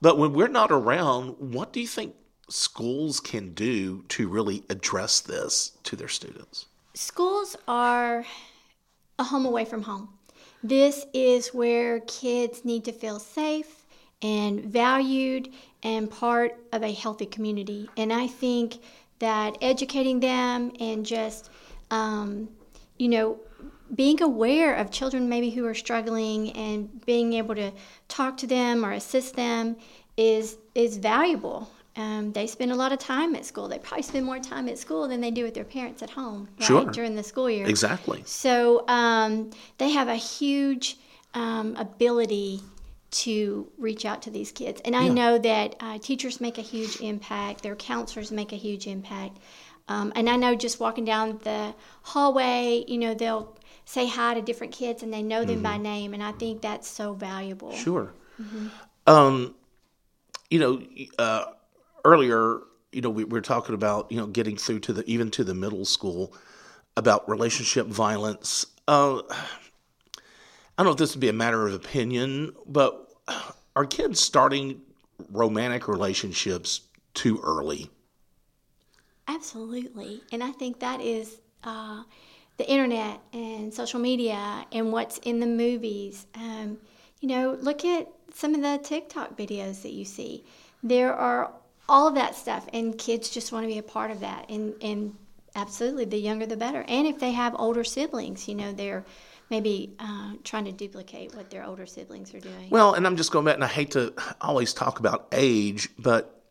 But 0.01 0.17
when 0.17 0.33
we're 0.33 0.49
not 0.49 0.71
around, 0.71 1.37
what 1.39 1.71
do 1.71 1.79
you 1.79 1.87
think 1.87 2.15
schools 2.49 3.19
can 3.19 3.53
do 3.53 4.03
to 4.09 4.27
really 4.27 4.63
address 4.69 5.21
this 5.21 5.73
to 5.83 5.95
their 5.95 6.07
students? 6.07 6.65
Schools 6.93 7.55
are 7.67 8.25
a 9.17 9.23
home 9.23 9.45
away 9.45 9.65
from 9.65 9.83
home. 9.83 10.09
This 10.63 11.05
is 11.13 11.49
where 11.49 12.01
kids 12.01 12.65
need 12.65 12.83
to 12.85 12.91
feel 12.91 13.19
safe 13.19 13.85
and 14.21 14.61
valued 14.65 15.53
and 15.83 16.09
part 16.09 16.57
of 16.73 16.83
a 16.83 16.91
healthy 16.91 17.25
community. 17.25 17.89
And 17.95 18.11
I 18.11 18.27
think 18.27 18.79
that 19.19 19.57
educating 19.61 20.19
them 20.19 20.71
and 20.79 21.05
just, 21.05 21.49
um, 21.91 22.49
you 22.97 23.07
know, 23.07 23.39
being 23.95 24.21
aware 24.21 24.75
of 24.75 24.91
children 24.91 25.29
maybe 25.29 25.49
who 25.49 25.65
are 25.65 25.73
struggling 25.73 26.51
and 26.51 27.05
being 27.05 27.33
able 27.33 27.55
to 27.55 27.71
talk 28.07 28.37
to 28.37 28.47
them 28.47 28.85
or 28.85 28.91
assist 28.91 29.35
them 29.35 29.75
is 30.17 30.57
is 30.75 30.97
valuable. 30.97 31.69
Um, 31.99 32.31
they 32.31 32.47
spend 32.47 32.71
a 32.71 32.75
lot 32.75 32.93
of 32.93 32.99
time 32.99 33.35
at 33.35 33.45
school. 33.45 33.67
They 33.67 33.77
probably 33.77 34.03
spend 34.03 34.25
more 34.25 34.39
time 34.39 34.69
at 34.69 34.77
school 34.79 35.07
than 35.09 35.19
they 35.19 35.31
do 35.31 35.43
with 35.43 35.53
their 35.53 35.65
parents 35.65 36.01
at 36.01 36.11
home 36.11 36.47
right, 36.57 36.65
Sure. 36.65 36.85
during 36.85 37.15
the 37.15 37.23
school 37.23 37.49
year. 37.49 37.67
Exactly. 37.67 38.23
So 38.25 38.87
um, 38.87 39.49
they 39.79 39.89
have 39.89 40.07
a 40.07 40.15
huge 40.15 40.97
um, 41.33 41.75
ability 41.75 42.61
to 43.11 43.69
reach 43.77 44.05
out 44.05 44.21
to 44.21 44.29
these 44.29 44.51
kids. 44.53 44.81
And 44.85 44.95
I 44.95 45.07
Yeah. 45.07 45.13
know 45.13 45.37
that 45.39 45.75
uh, 45.81 45.97
teachers 45.97 46.39
make 46.39 46.57
a 46.57 46.61
huge 46.61 46.95
impact, 47.01 47.63
their 47.63 47.75
counselors 47.75 48.31
make 48.31 48.53
a 48.53 48.55
huge 48.55 48.87
impact. 48.87 49.37
Um, 49.89 50.13
and 50.15 50.29
I 50.29 50.37
know 50.37 50.55
just 50.55 50.79
walking 50.79 51.03
down 51.03 51.39
the 51.43 51.73
hallway, 52.03 52.85
you 52.87 52.97
know, 52.97 53.13
they'll 53.13 53.57
say 53.85 54.07
hi 54.07 54.35
to 54.35 54.41
different 54.41 54.71
kids 54.71 55.03
and 55.03 55.11
they 55.11 55.23
know 55.23 55.43
them 55.43 55.63
by 55.63 55.77
name. 55.77 56.13
And 56.13 56.23
I 56.23 56.31
think 56.31 56.61
that's 56.61 56.87
so 56.87 57.13
valuable. 57.13 57.71
Sure. 57.71 58.13
Um, 59.07 59.55
you 60.51 60.59
know, 60.59 60.83
uh, 61.17 61.45
earlier, 62.05 62.59
you 62.91 63.01
know, 63.01 63.09
we, 63.09 63.23
we 63.23 63.31
were 63.31 63.41
talking 63.41 63.75
about 63.75 64.11
you 64.11 64.17
know 64.17 64.27
getting 64.27 64.57
through 64.57 64.79
to 64.81 64.93
the 64.93 65.09
even 65.09 65.31
to 65.31 65.43
the 65.43 65.53
middle 65.53 65.85
school 65.85 66.33
about 66.97 67.27
relationship 67.29 67.87
violence. 67.87 68.65
uh, 68.87 69.21
I 70.77 70.83
don't 70.83 70.85
know 70.85 70.91
if 70.91 70.97
this 70.97 71.13
would 71.13 71.21
be 71.21 71.29
a 71.29 71.33
matter 71.33 71.67
of 71.67 71.73
opinion, 71.73 72.55
but 72.65 73.07
are 73.75 73.85
kids 73.85 74.19
starting 74.19 74.81
romantic 75.29 75.87
relationships 75.87 76.81
too 77.13 77.39
early? 77.43 77.89
Absolutely. 79.27 80.21
And 80.31 80.43
I 80.43 80.51
think 80.51 80.79
that 80.79 81.01
is 81.01 81.41
uh, 81.63 82.03
the 82.57 82.69
internet 82.69 83.19
and 83.33 83.73
social 83.73 83.99
media 83.99 84.65
and 84.71 84.91
what's 84.91 85.17
in 85.19 85.39
the 85.39 85.47
movies. 85.47 86.25
Um, 86.35 86.77
you 87.19 87.27
know, 87.27 87.57
look 87.61 87.85
at 87.85 88.07
some 88.33 88.55
of 88.55 88.61
the 88.61 88.79
TikTok 88.81 89.37
videos 89.37 89.81
that 89.83 89.91
you 89.91 90.05
see. 90.05 90.45
There 90.81 91.13
are 91.13 91.51
all 91.89 92.07
of 92.07 92.15
that 92.15 92.35
stuff, 92.35 92.67
and 92.71 92.97
kids 92.97 93.29
just 93.29 93.51
want 93.51 93.63
to 93.63 93.67
be 93.67 93.79
a 93.79 93.83
part 93.83 94.11
of 94.11 94.19
that. 94.21 94.49
And, 94.49 94.75
and 94.81 95.15
absolutely, 95.55 96.05
the 96.05 96.17
younger 96.17 96.45
the 96.45 96.55
better. 96.57 96.85
And 96.87 97.07
if 97.07 97.19
they 97.19 97.31
have 97.31 97.55
older 97.57 97.83
siblings, 97.83 98.47
you 98.47 98.55
know, 98.55 98.71
they're 98.71 99.03
maybe 99.49 99.95
uh, 99.99 100.33
trying 100.43 100.65
to 100.65 100.71
duplicate 100.71 101.33
what 101.35 101.49
their 101.49 101.65
older 101.65 101.87
siblings 101.87 102.33
are 102.35 102.39
doing. 102.39 102.69
Well, 102.69 102.93
and 102.93 103.07
I'm 103.07 103.17
just 103.17 103.31
going 103.31 103.45
back, 103.45 103.55
and 103.55 103.63
I 103.63 103.67
hate 103.67 103.91
to 103.91 104.13
always 104.39 104.73
talk 104.73 104.99
about 104.99 105.27
age, 105.31 105.89
but, 105.97 106.43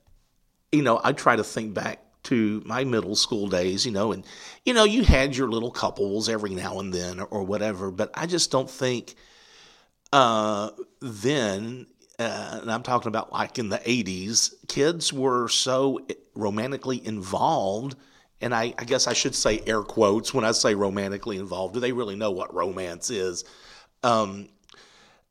you 0.72 0.82
know, 0.82 1.00
I 1.02 1.12
try 1.12 1.36
to 1.36 1.44
think 1.44 1.74
back 1.74 2.02
to 2.24 2.60
my 2.66 2.82
middle 2.82 3.14
school 3.14 3.46
days, 3.46 3.86
you 3.86 3.92
know, 3.92 4.10
and, 4.10 4.26
you 4.64 4.74
know, 4.74 4.84
you 4.84 5.04
had 5.04 5.36
your 5.36 5.48
little 5.48 5.70
couples 5.70 6.28
every 6.28 6.54
now 6.54 6.80
and 6.80 6.92
then 6.92 7.20
or, 7.20 7.26
or 7.26 7.42
whatever, 7.44 7.92
but 7.92 8.10
I 8.14 8.26
just 8.26 8.50
don't 8.50 8.68
think 8.68 9.14
uh, 10.12 10.70
then, 11.00 11.86
uh, 12.18 12.58
and 12.62 12.70
I'm 12.70 12.82
talking 12.82 13.08
about 13.08 13.32
like 13.32 13.58
in 13.58 13.68
the 13.68 13.78
80s, 13.78 14.54
kids 14.66 15.12
were 15.12 15.48
so 15.48 16.00
romantically 16.34 17.04
involved. 17.06 17.96
And 18.40 18.54
I, 18.54 18.74
I 18.78 18.84
guess 18.84 19.06
I 19.06 19.12
should 19.12 19.34
say 19.34 19.62
air 19.66 19.82
quotes 19.82 20.32
when 20.32 20.44
I 20.44 20.52
say 20.52 20.74
romantically 20.74 21.38
involved. 21.38 21.74
Do 21.74 21.80
they 21.80 21.92
really 21.92 22.16
know 22.16 22.30
what 22.30 22.54
romance 22.54 23.10
is? 23.10 23.44
Um, 24.02 24.48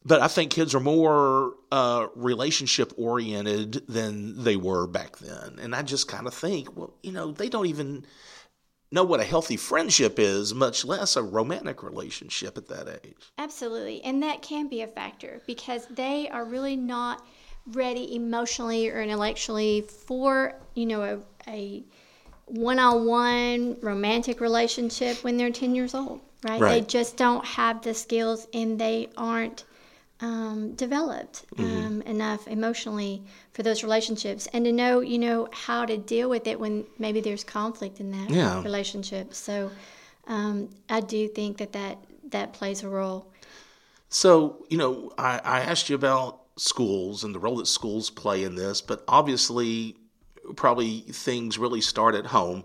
but 0.05 0.21
I 0.21 0.27
think 0.27 0.51
kids 0.51 0.73
are 0.73 0.79
more 0.79 1.53
uh, 1.71 2.07
relationship 2.15 2.93
oriented 2.97 3.85
than 3.87 4.41
they 4.41 4.55
were 4.55 4.87
back 4.87 5.17
then. 5.17 5.59
And 5.61 5.75
I 5.75 5.81
just 5.81 6.07
kind 6.07 6.27
of 6.27 6.33
think, 6.33 6.75
well, 6.77 6.93
you 7.03 7.11
know, 7.11 7.31
they 7.31 7.49
don't 7.49 7.65
even 7.65 8.05
know 8.91 9.03
what 9.03 9.19
a 9.19 9.23
healthy 9.23 9.57
friendship 9.57 10.17
is, 10.17 10.53
much 10.53 10.85
less 10.85 11.15
a 11.15 11.23
romantic 11.23 11.83
relationship 11.83 12.57
at 12.57 12.67
that 12.67 13.01
age. 13.03 13.31
Absolutely. 13.37 14.01
And 14.03 14.23
that 14.23 14.41
can 14.41 14.67
be 14.67 14.81
a 14.81 14.87
factor 14.87 15.41
because 15.45 15.85
they 15.87 16.29
are 16.29 16.45
really 16.45 16.75
not 16.75 17.25
ready 17.67 18.15
emotionally 18.15 18.89
or 18.89 19.01
intellectually 19.01 19.81
for, 19.81 20.55
you 20.73 20.85
know, 20.85 21.03
a, 21.03 21.51
a 21.51 21.83
one-on-one 22.45 23.77
romantic 23.81 24.39
relationship 24.39 25.23
when 25.23 25.35
they're 25.35 25.51
10 25.51 25.75
years 25.75 25.93
old, 25.93 26.21
right? 26.43 26.61
right? 26.61 26.81
They 26.81 26.87
just 26.87 27.17
don't 27.17 27.45
have 27.45 27.81
the 27.81 27.93
skills 27.93 28.47
and 28.53 28.79
they 28.79 29.09
aren't 29.17 29.65
um, 30.19 30.73
developed 30.73 31.45
mm-hmm. 31.55 31.85
um, 31.85 32.01
enough 32.03 32.47
emotionally 32.47 33.23
for 33.53 33.63
those 33.63 33.83
relationships 33.83 34.47
and 34.53 34.65
to 34.65 34.71
know 34.71 34.99
you 34.99 35.19
know 35.19 35.47
how 35.51 35.85
to 35.85 35.97
deal 35.97 36.29
with 36.29 36.47
it 36.47 36.59
when 36.59 36.85
maybe 36.97 37.21
there's 37.21 37.43
conflict 37.43 37.99
in 37.99 38.11
that 38.11 38.29
yeah. 38.29 38.61
relationship 38.63 39.33
so 39.33 39.69
um, 40.27 40.69
i 40.89 40.99
do 40.99 41.27
think 41.27 41.57
that, 41.57 41.71
that 41.71 41.97
that 42.29 42.51
plays 42.53 42.83
a 42.83 42.89
role 42.89 43.31
so 44.09 44.65
you 44.69 44.77
know 44.77 45.11
I, 45.17 45.39
I 45.43 45.59
asked 45.61 45.89
you 45.89 45.95
about 45.95 46.41
schools 46.57 47.23
and 47.23 47.35
the 47.35 47.39
role 47.39 47.57
that 47.57 47.67
schools 47.67 48.09
play 48.09 48.43
in 48.43 48.55
this 48.55 48.81
but 48.81 49.03
obviously 49.07 49.95
probably 50.55 51.01
things 51.01 51.59
really 51.59 51.81
start 51.81 52.15
at 52.15 52.25
home 52.25 52.63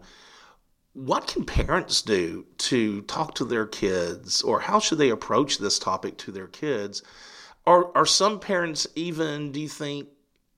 what 0.94 1.26
can 1.26 1.44
parents 1.44 2.02
do 2.02 2.46
to 2.58 3.02
talk 3.02 3.34
to 3.34 3.44
their 3.44 3.66
kids 3.66 4.42
or 4.42 4.60
how 4.60 4.78
should 4.78 4.98
they 4.98 5.10
approach 5.10 5.58
this 5.58 5.78
topic 5.78 6.16
to 6.18 6.30
their 6.30 6.46
kids 6.46 7.02
are 7.66 7.90
are 7.96 8.06
some 8.06 8.40
parents 8.40 8.86
even? 8.94 9.52
Do 9.52 9.60
you 9.60 9.68
think 9.68 10.08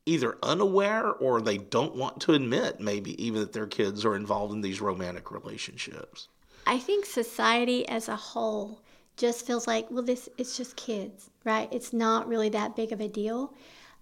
either 0.06 0.36
unaware 0.42 1.12
or 1.12 1.40
they 1.40 1.58
don't 1.58 1.94
want 1.94 2.20
to 2.20 2.32
admit 2.32 2.80
maybe 2.80 3.22
even 3.24 3.40
that 3.40 3.52
their 3.52 3.66
kids 3.66 4.04
are 4.04 4.16
involved 4.16 4.52
in 4.52 4.60
these 4.60 4.80
romantic 4.80 5.30
relationships? 5.30 6.28
I 6.66 6.78
think 6.78 7.04
society 7.04 7.86
as 7.88 8.08
a 8.08 8.16
whole 8.16 8.80
just 9.16 9.46
feels 9.46 9.66
like, 9.66 9.86
well, 9.90 10.02
this 10.02 10.28
it's 10.38 10.56
just 10.56 10.76
kids, 10.76 11.30
right? 11.44 11.68
It's 11.72 11.92
not 11.92 12.28
really 12.28 12.48
that 12.50 12.76
big 12.76 12.92
of 12.92 13.00
a 13.00 13.08
deal. 13.08 13.54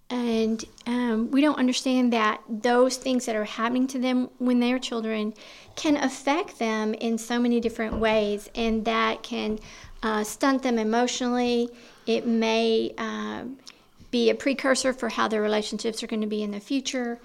And 0.09 0.63
um, 0.85 1.31
we 1.31 1.41
don't 1.41 1.57
understand 1.57 2.13
that 2.13 2.41
those 2.47 2.97
things 2.97 3.25
that 3.25 3.35
are 3.35 3.45
happening 3.45 3.87
to 3.87 3.99
them 3.99 4.29
when 4.37 4.59
they're 4.59 4.77
children 4.77 5.33
can 5.75 5.97
affect 5.97 6.59
them 6.59 6.93
in 6.93 7.17
so 7.17 7.39
many 7.39 7.59
different 7.59 7.95
ways, 7.95 8.49
and 8.53 8.85
that 8.85 9.23
can 9.23 9.59
uh, 10.03 10.23
stunt 10.23 10.61
them 10.61 10.77
emotionally. 10.77 11.69
It 12.05 12.27
may 12.27 12.93
um, 12.97 13.57
be 14.11 14.29
a 14.29 14.35
precursor 14.35 14.93
for 14.93 15.09
how 15.09 15.27
their 15.27 15.41
relationships 15.41 16.03
are 16.03 16.07
going 16.07 16.21
to 16.21 16.27
be 16.27 16.43
in 16.43 16.51
the 16.51 16.59
future. 16.59 17.19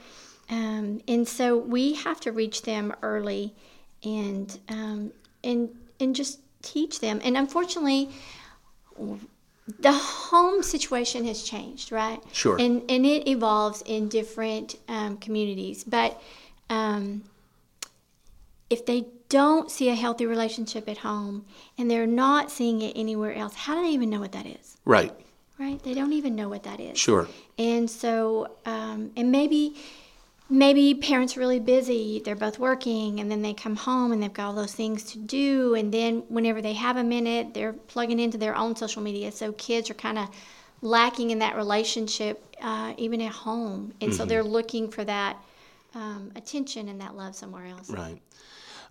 Um, 0.49 1.03
and 1.07 1.29
so 1.29 1.59
we 1.59 1.95
have 1.95 2.21
to 2.21 2.33
reach 2.33 2.63
them 2.63 2.95
early 3.03 3.55
and 4.03 4.59
um, 4.69 5.13
and 5.45 5.69
and 6.01 6.15
just 6.15 6.41
teach 6.63 7.01
them. 7.01 7.21
And 7.23 7.37
unfortunately, 7.37 8.09
the 9.79 9.93
home 9.93 10.63
situation 10.63 11.25
has 11.27 11.43
changed, 11.43 11.93
right? 11.93 12.23
Sure. 12.33 12.57
And 12.59 12.83
and 12.89 13.05
it 13.05 13.29
evolves 13.29 13.83
in 13.87 14.09
different 14.09 14.77
um, 14.89 15.19
communities, 15.19 15.85
but 15.85 16.21
um, 16.71 17.25
if 18.71 18.85
they 18.87 19.07
don't 19.29 19.71
see 19.71 19.89
a 19.89 19.95
healthy 19.95 20.27
relationship 20.27 20.89
at 20.89 20.99
home 20.99 21.45
and 21.77 21.91
they're 21.91 22.07
not 22.07 22.51
seeing 22.51 22.83
it 22.83 22.93
anywhere 22.97 23.35
else, 23.35 23.55
how 23.55 23.75
do 23.75 23.83
they 23.83 23.91
even 23.91 24.11
know 24.11 24.21
what 24.21 24.33
that 24.33 24.47
is? 24.47 24.77
Right. 24.85 25.13
Right. 25.59 25.83
They 25.83 25.93
don't 25.93 26.13
even 26.13 26.37
know 26.37 26.49
what 26.49 26.63
that 26.63 26.81
is. 26.81 26.97
Sure. 26.99 27.29
And 27.59 27.91
so, 27.91 28.57
um, 28.65 29.11
and 29.17 29.33
maybe, 29.33 29.77
maybe 30.51 30.95
parents 30.95 31.37
are 31.37 31.41
really 31.41 31.61
busy. 31.61 32.23
They're 32.25 32.37
both 32.37 32.59
working, 32.59 33.21
and 33.21 33.31
then 33.31 33.43
they 33.43 33.55
come 33.55 33.77
home 33.77 34.13
and 34.13 34.23
they've 34.23 34.33
got 34.33 34.47
all 34.47 34.55
those 34.55 34.75
things 34.75 35.05
to 35.13 35.19
do. 35.19 35.75
And 35.75 35.93
then 35.93 36.25
whenever 36.29 36.63
they 36.63 36.73
have 36.75 36.97
a 36.97 37.05
minute, 37.05 37.55
they're 37.55 37.73
plugging 37.73 38.19
into 38.19 38.39
their 38.39 38.57
own 38.57 38.77
social 38.77 39.03
media. 39.03 39.31
So 39.33 39.53
kids 39.53 39.91
are 39.91 39.95
kind 39.95 40.19
of 40.19 40.29
lacking 40.81 41.31
in 41.31 41.41
that 41.41 41.57
relationship, 41.57 42.57
uh, 42.63 42.95
even 42.97 43.21
at 43.21 43.33
home, 43.33 43.93
and 44.01 44.11
mm-hmm. 44.11 44.17
so 44.17 44.25
they're 44.25 44.45
looking 44.45 44.91
for 44.91 45.05
that 45.05 45.37
um, 45.95 46.33
attention 46.37 46.89
and 46.89 47.01
that 47.01 47.17
love 47.17 47.35
somewhere 47.35 47.67
else. 47.67 47.91
Right. 47.91 48.21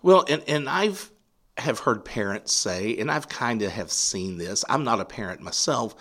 Well, 0.02 0.24
and 0.28 0.42
and 0.46 0.68
I've 0.68 1.10
have 1.56 1.80
heard 1.80 2.04
parents 2.04 2.52
say, 2.52 2.96
and 2.98 3.10
I've 3.10 3.28
kind 3.28 3.62
of 3.62 3.72
have 3.72 3.90
seen 3.90 4.38
this. 4.38 4.64
I'm 4.68 4.84
not 4.84 5.00
a 5.00 5.04
parent 5.04 5.40
myself. 5.40 5.96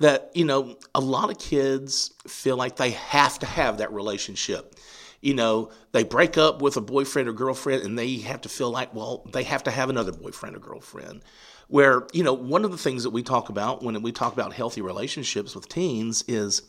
That 0.00 0.30
you 0.34 0.44
know, 0.44 0.76
a 0.94 1.00
lot 1.00 1.30
of 1.30 1.38
kids 1.38 2.12
feel 2.26 2.56
like 2.56 2.76
they 2.76 2.90
have 2.90 3.38
to 3.38 3.46
have 3.46 3.78
that 3.78 3.92
relationship. 3.92 4.74
You 5.20 5.34
know, 5.34 5.70
they 5.92 6.04
break 6.04 6.38
up 6.38 6.62
with 6.62 6.76
a 6.76 6.80
boyfriend 6.80 7.28
or 7.28 7.32
girlfriend, 7.32 7.82
and 7.82 7.98
they 7.98 8.16
have 8.18 8.40
to 8.42 8.48
feel 8.48 8.70
like, 8.70 8.94
well, 8.94 9.26
they 9.32 9.42
have 9.44 9.62
to 9.64 9.70
have 9.70 9.90
another 9.90 10.12
boyfriend 10.12 10.56
or 10.56 10.58
girlfriend. 10.58 11.22
Where 11.68 12.06
you 12.12 12.24
know, 12.24 12.32
one 12.32 12.64
of 12.64 12.72
the 12.72 12.78
things 12.78 13.04
that 13.04 13.10
we 13.10 13.22
talk 13.22 13.48
about 13.48 13.82
when 13.82 14.00
we 14.02 14.12
talk 14.12 14.32
about 14.32 14.54
healthy 14.54 14.80
relationships 14.80 15.54
with 15.54 15.68
teens 15.68 16.24
is 16.26 16.62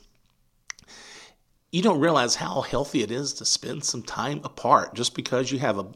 you 1.71 1.81
don't 1.81 2.01
realize 2.01 2.35
how 2.35 2.61
healthy 2.61 3.01
it 3.01 3.11
is 3.11 3.33
to 3.35 3.45
spend 3.45 3.83
some 3.85 4.03
time 4.03 4.41
apart 4.43 4.93
just 4.93 5.15
because 5.15 5.51
you 5.51 5.59
have 5.59 5.79
a 5.79 5.88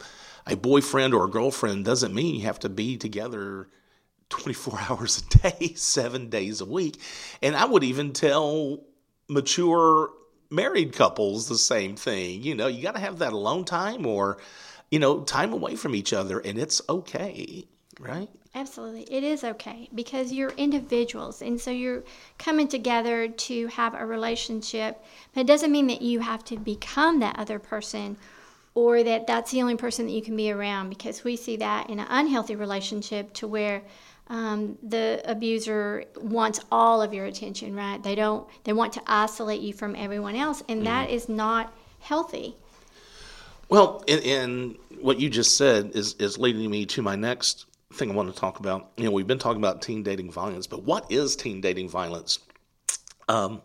a 0.47 0.55
boyfriend 0.55 1.13
or 1.13 1.25
a 1.25 1.29
girlfriend 1.29 1.85
doesn't 1.85 2.13
mean 2.13 2.35
you 2.35 2.45
have 2.45 2.59
to 2.59 2.69
be 2.69 2.97
together 2.97 3.67
24 4.41 4.79
hours 4.89 5.23
a 5.23 5.37
day, 5.49 5.73
seven 5.75 6.29
days 6.29 6.61
a 6.61 6.65
week. 6.65 6.99
And 7.41 7.55
I 7.55 7.65
would 7.65 7.83
even 7.83 8.13
tell 8.13 8.79
mature 9.27 10.11
married 10.49 10.93
couples 10.93 11.47
the 11.47 11.57
same 11.57 11.95
thing. 11.95 12.43
You 12.43 12.55
know, 12.55 12.67
you 12.67 12.83
got 12.83 12.95
to 12.95 13.01
have 13.01 13.19
that 13.19 13.33
alone 13.33 13.65
time 13.65 14.05
or, 14.05 14.37
you 14.91 14.99
know, 14.99 15.21
time 15.21 15.53
away 15.53 15.75
from 15.75 15.95
each 15.95 16.13
other, 16.13 16.39
and 16.39 16.59
it's 16.59 16.81
okay, 16.87 17.65
right? 17.99 18.29
Absolutely. 18.53 19.03
It 19.11 19.23
is 19.23 19.43
okay 19.43 19.89
because 19.93 20.31
you're 20.31 20.51
individuals. 20.51 21.41
And 21.41 21.59
so 21.59 21.71
you're 21.71 22.03
coming 22.37 22.69
together 22.69 23.27
to 23.27 23.67
have 23.67 23.93
a 23.93 24.05
relationship. 24.05 25.03
But 25.33 25.41
it 25.41 25.47
doesn't 25.47 25.73
mean 25.73 25.87
that 25.87 26.01
you 26.01 26.21
have 26.21 26.45
to 26.45 26.57
become 26.57 27.19
that 27.19 27.37
other 27.37 27.59
person 27.59 28.15
or 28.73 29.03
that 29.03 29.27
that's 29.27 29.51
the 29.51 29.61
only 29.61 29.75
person 29.75 30.05
that 30.05 30.13
you 30.13 30.21
can 30.21 30.37
be 30.37 30.51
around 30.51 30.87
because 30.89 31.23
we 31.25 31.35
see 31.35 31.57
that 31.57 31.89
in 31.89 31.99
an 31.99 32.07
unhealthy 32.09 32.55
relationship 32.55 33.33
to 33.33 33.47
where 33.47 33.81
um, 34.27 34.77
the 34.81 35.21
abuser 35.25 36.05
wants 36.19 36.59
all 36.71 37.01
of 37.01 37.13
your 37.13 37.25
attention 37.25 37.75
right 37.75 38.01
they 38.03 38.15
don't 38.15 38.47
they 38.63 38.73
want 38.73 38.93
to 38.93 39.01
isolate 39.07 39.61
you 39.61 39.73
from 39.73 39.95
everyone 39.95 40.35
else 40.35 40.63
and 40.67 40.81
mm. 40.81 40.85
that 40.85 41.09
is 41.09 41.29
not 41.29 41.73
healthy 41.99 42.55
well 43.69 44.03
and, 44.07 44.21
and 44.23 44.77
what 44.99 45.19
you 45.19 45.29
just 45.29 45.57
said 45.57 45.91
is 45.93 46.15
is 46.15 46.37
leading 46.37 46.69
me 46.69 46.85
to 46.85 47.01
my 47.01 47.15
next 47.15 47.65
thing 47.93 48.11
i 48.11 48.13
want 48.13 48.33
to 48.33 48.39
talk 48.39 48.59
about 48.59 48.91
you 48.97 49.03
know 49.03 49.11
we've 49.11 49.27
been 49.27 49.39
talking 49.39 49.61
about 49.61 49.81
teen 49.81 50.01
dating 50.03 50.31
violence 50.31 50.67
but 50.67 50.83
what 50.83 51.09
is 51.11 51.35
teen 51.35 51.61
dating 51.61 51.87
violence 51.87 52.39
um, 53.27 53.61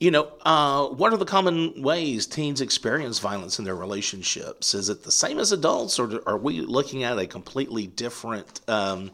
you 0.00 0.10
know, 0.10 0.32
uh, 0.46 0.86
what 0.86 1.12
are 1.12 1.18
the 1.18 1.26
common 1.26 1.82
ways 1.82 2.26
teens 2.26 2.62
experience 2.62 3.18
violence 3.18 3.58
in 3.58 3.66
their 3.66 3.76
relationships? 3.76 4.74
Is 4.74 4.88
it 4.88 5.04
the 5.04 5.12
same 5.12 5.38
as 5.38 5.52
adults, 5.52 5.98
or 5.98 6.26
are 6.26 6.38
we 6.38 6.62
looking 6.62 7.04
at 7.04 7.18
a 7.18 7.26
completely 7.26 7.86
different 7.86 8.62
um, 8.66 9.10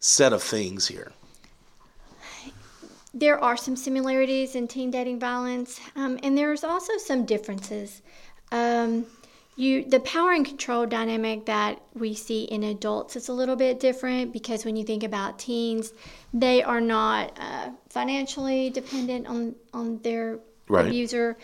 set 0.00 0.32
of 0.32 0.42
things 0.42 0.88
here? 0.88 1.12
There 3.12 3.42
are 3.42 3.56
some 3.56 3.76
similarities 3.76 4.54
in 4.54 4.68
teen 4.68 4.90
dating 4.90 5.18
violence, 5.20 5.80
um, 5.96 6.18
and 6.22 6.36
there's 6.36 6.64
also 6.64 6.96
some 6.96 7.24
differences. 7.24 8.02
Um, 8.52 9.06
you, 9.56 9.84
the 9.84 10.00
power 10.00 10.32
and 10.32 10.46
control 10.46 10.86
dynamic 10.86 11.44
that 11.46 11.82
we 11.94 12.14
see 12.14 12.44
in 12.44 12.62
adults 12.62 13.16
is 13.16 13.28
a 13.28 13.32
little 13.32 13.56
bit 13.56 13.78
different 13.78 14.32
because 14.32 14.64
when 14.64 14.76
you 14.76 14.84
think 14.84 15.02
about 15.02 15.38
teens, 15.38 15.92
they 16.32 16.62
are 16.62 16.80
not 16.80 17.36
uh, 17.38 17.70
financially 17.88 18.70
dependent 18.70 19.26
on 19.26 19.54
on 19.74 19.98
their 19.98 20.38
right. 20.68 20.86
abuser, 20.86 21.36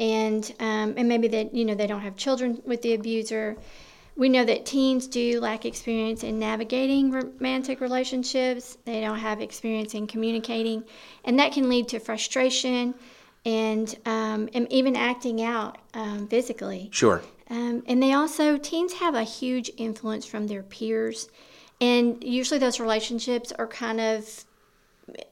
and 0.00 0.52
um, 0.58 0.94
and 0.96 1.08
maybe 1.08 1.28
that 1.28 1.54
you 1.54 1.64
know 1.64 1.74
they 1.74 1.86
don't 1.86 2.00
have 2.00 2.16
children 2.16 2.60
with 2.64 2.82
the 2.82 2.94
abuser. 2.94 3.56
We 4.16 4.28
know 4.28 4.44
that 4.44 4.66
teens 4.66 5.06
do 5.06 5.40
lack 5.40 5.64
experience 5.64 6.24
in 6.24 6.38
navigating 6.38 7.10
romantic 7.10 7.80
relationships. 7.80 8.76
They 8.84 9.00
don't 9.00 9.18
have 9.18 9.40
experience 9.40 9.94
in 9.94 10.06
communicating, 10.06 10.84
and 11.24 11.38
that 11.38 11.52
can 11.52 11.68
lead 11.68 11.88
to 11.88 12.00
frustration 12.00 12.94
and 13.46 13.94
um, 14.04 14.48
and 14.52 14.70
even 14.70 14.96
acting 14.96 15.42
out 15.42 15.78
um, 15.94 16.26
physically. 16.28 16.90
Sure. 16.92 17.22
Um, 17.48 17.82
and 17.86 18.02
they 18.02 18.12
also 18.12 18.58
teens 18.58 18.92
have 18.94 19.14
a 19.14 19.24
huge 19.24 19.70
influence 19.76 20.26
from 20.26 20.46
their 20.46 20.62
peers, 20.62 21.28
and 21.80 22.22
usually 22.22 22.60
those 22.60 22.78
relationships 22.78 23.52
are 23.52 23.66
kind 23.66 24.00
of 24.00 24.44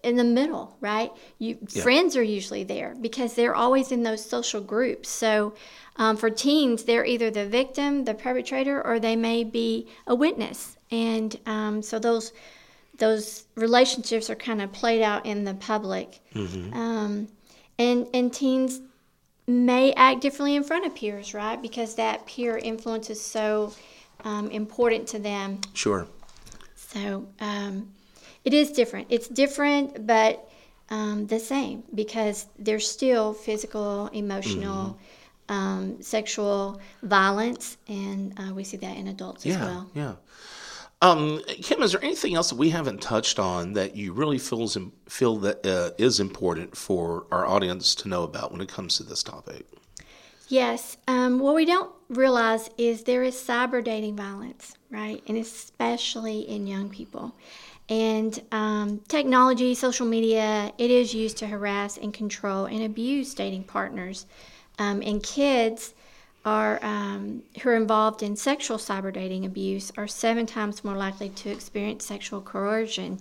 in 0.02 0.16
the 0.16 0.25
middle, 0.25 0.76
right? 0.80 1.11
You 1.38 1.58
yeah. 1.70 1.82
friends 1.82 2.16
are 2.16 2.23
usually 2.23 2.64
there 2.64 2.94
because 3.00 3.35
they're 3.35 3.54
always 3.54 3.92
in 3.92 4.02
those 4.02 4.25
social 4.25 4.61
groups. 4.61 5.08
So 5.08 5.54
um, 5.97 6.16
for 6.16 6.30
teens, 6.30 6.85
they're 6.85 7.04
either 7.04 7.30
the 7.30 7.47
victim, 7.47 8.04
the 8.04 8.14
perpetrator, 8.14 8.85
or 8.85 9.00
they 9.00 9.16
may 9.16 9.44
be 9.44 9.88
a 10.06 10.14
witness. 10.14 10.76
And 10.90 11.38
um, 11.47 11.82
so 11.82 11.99
those 11.99 12.32
those 12.99 13.44
relationships 13.54 14.28
are 14.28 14.35
kind 14.35 14.61
of 14.61 14.73
played 14.73 15.02
out 15.02 15.25
in 15.26 15.44
the 15.44 15.54
public. 15.54 16.20
Mm-hmm. 16.35 16.73
Um, 16.73 17.28
and 17.78 18.06
and 18.14 18.32
teens 18.32 18.80
may 19.47 19.92
act 19.94 20.20
differently 20.20 20.56
in 20.56 20.62
front 20.62 20.87
of 20.87 20.94
peers, 20.94 21.35
right? 21.35 21.61
Because 21.61 21.94
that 21.94 22.26
peer 22.26 22.58
influence 22.58 23.08
is 23.11 23.20
so 23.20 23.73
um, 24.25 24.50
important 24.50 25.08
to 25.08 25.18
them. 25.18 25.61
Sure. 25.75 26.06
So 26.75 27.28
um, 27.40 27.92
it 28.45 28.54
is 28.54 28.73
different. 28.73 29.09
It's 29.11 29.28
different, 29.28 30.07
but 30.07 30.49
um, 30.90 31.26
the 31.26 31.38
same 31.38 31.83
because 31.95 32.47
there's 32.59 32.90
still 32.90 33.35
physical, 33.35 34.09
emotional, 34.09 34.99
mm-hmm. 35.50 35.54
um, 35.54 36.02
sexual 36.02 36.80
violence, 37.02 37.76
and 37.88 38.38
uh, 38.38 38.54
we 38.54 38.64
see 38.64 38.78
that 38.78 38.97
in 38.97 39.09
adults 39.09 39.45
yeah, 39.45 39.54
as 39.54 39.61
well. 39.61 39.90
Yeah. 39.95 40.14
Um, 41.00 41.40
Kim, 41.47 41.83
is 41.83 41.92
there 41.92 42.02
anything 42.02 42.35
else 42.35 42.50
that 42.50 42.57
we 42.57 42.71
haven't 42.71 43.00
touched 43.00 43.38
on 43.38 43.75
that 43.75 43.95
you 43.95 44.12
really 44.12 44.38
feels 44.38 44.76
feel 45.09 45.37
that 45.38 45.64
uh, 45.64 45.90
is 45.97 46.18
important 46.18 46.76
for 46.76 47.26
our 47.30 47.47
audience 47.47 47.95
to 47.97 48.09
know 48.09 48.25
about 48.25 48.50
when 48.50 48.61
it 48.61 48.68
comes 48.68 48.97
to 48.97 49.04
this 49.04 49.23
topic? 49.23 49.66
Yes. 50.49 50.97
Um, 51.07 51.38
what 51.38 51.54
we 51.54 51.66
don't 51.66 51.92
realize 52.09 52.71
is 52.78 53.04
there 53.04 53.23
is 53.23 53.37
cyber 53.37 53.85
dating 53.85 54.16
violence, 54.16 54.75
right? 54.90 55.23
And 55.28 55.37
especially 55.37 56.40
in 56.40 56.66
young 56.66 56.88
people. 56.88 57.35
And 57.88 58.40
um, 58.52 59.00
technology, 59.09 59.75
social 59.75 60.07
media, 60.07 60.73
it 60.76 60.90
is 60.90 61.14
used 61.14 61.38
to 61.38 61.47
harass 61.47 61.97
and 61.97 62.12
control 62.12 62.66
and 62.66 62.83
abuse 62.83 63.33
dating 63.35 63.64
partners. 63.64 64.27
Um, 64.79 65.03
and 65.03 65.22
kids 65.22 65.94
are 66.44 66.79
um, 66.83 67.42
who 67.62 67.70
are 67.70 67.77
involved 67.77 68.22
in 68.22 68.37
sexual 68.37 68.79
cyber 68.79 69.12
dating 69.12 69.44
abuse 69.44 69.90
are 69.96 70.07
seven 70.07 70.46
times 70.46 70.85
more 70.85 70.96
likely 70.96 71.31
to 71.31 71.51
experience 71.51 72.05
sexual 72.05 72.40
coercion. 72.40 73.18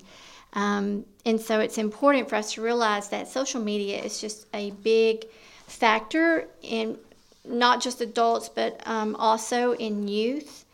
Um, 0.53 1.05
and 1.25 1.39
so 1.39 1.59
it's 1.59 1.77
important 1.77 2.29
for 2.29 2.35
us 2.35 2.53
to 2.53 2.61
realize 2.61 3.09
that 3.09 3.27
social 3.27 3.61
media 3.61 4.01
is 4.01 4.21
just 4.21 4.47
a 4.53 4.71
big 4.71 5.25
factor 5.67 6.47
in 6.61 6.97
not 7.45 7.81
just 7.81 8.01
adults, 8.01 8.49
but 8.49 8.81
um, 8.85 9.15
also 9.15 9.73
in 9.73 10.07
youth. 10.07 10.65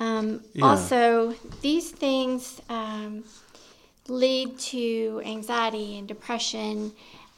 Um, 0.00 0.42
yeah. 0.52 0.64
Also, 0.64 1.34
these 1.60 1.90
things 1.90 2.60
um, 2.68 3.24
lead 4.08 4.58
to 4.58 5.22
anxiety 5.24 5.98
and 5.98 6.08
depression, 6.08 6.92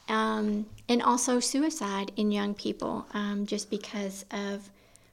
um, 0.09 0.65
and 0.89 1.01
also 1.01 1.39
suicide 1.39 2.11
in 2.15 2.31
young 2.31 2.53
people, 2.53 3.05
um, 3.13 3.45
just 3.45 3.69
because 3.69 4.25
of 4.31 4.69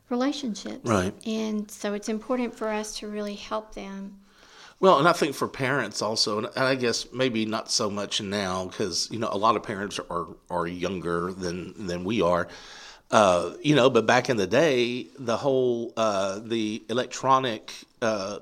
relationships. 0.08 0.88
Right. 0.88 1.12
And 1.26 1.70
so 1.70 1.94
it's 1.94 2.08
important 2.08 2.56
for 2.56 2.68
us 2.68 2.98
to 2.98 3.08
really 3.08 3.34
help 3.34 3.74
them. 3.74 4.18
Well, 4.80 4.98
and 4.98 5.08
I 5.08 5.12
think 5.12 5.34
for 5.34 5.48
parents 5.48 6.02
also, 6.02 6.38
and 6.38 6.48
I 6.56 6.74
guess 6.74 7.06
maybe 7.12 7.46
not 7.46 7.70
so 7.70 7.88
much 7.88 8.20
now 8.20 8.66
because 8.66 9.08
you 9.10 9.18
know 9.18 9.28
a 9.30 9.38
lot 9.38 9.56
of 9.56 9.62
parents 9.62 9.98
are 10.10 10.26
are 10.50 10.66
younger 10.66 11.32
than 11.32 11.86
than 11.86 12.04
we 12.04 12.20
are. 12.20 12.48
Uh, 13.10 13.52
you 13.62 13.74
know, 13.74 13.90
but 13.90 14.06
back 14.06 14.28
in 14.28 14.36
the 14.36 14.46
day, 14.46 15.06
the 15.18 15.36
whole 15.36 15.92
uh, 15.96 16.40
the 16.42 16.84
electronic 16.88 17.72
uh, 18.02 18.38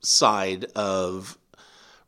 side 0.00 0.64
of 0.76 1.36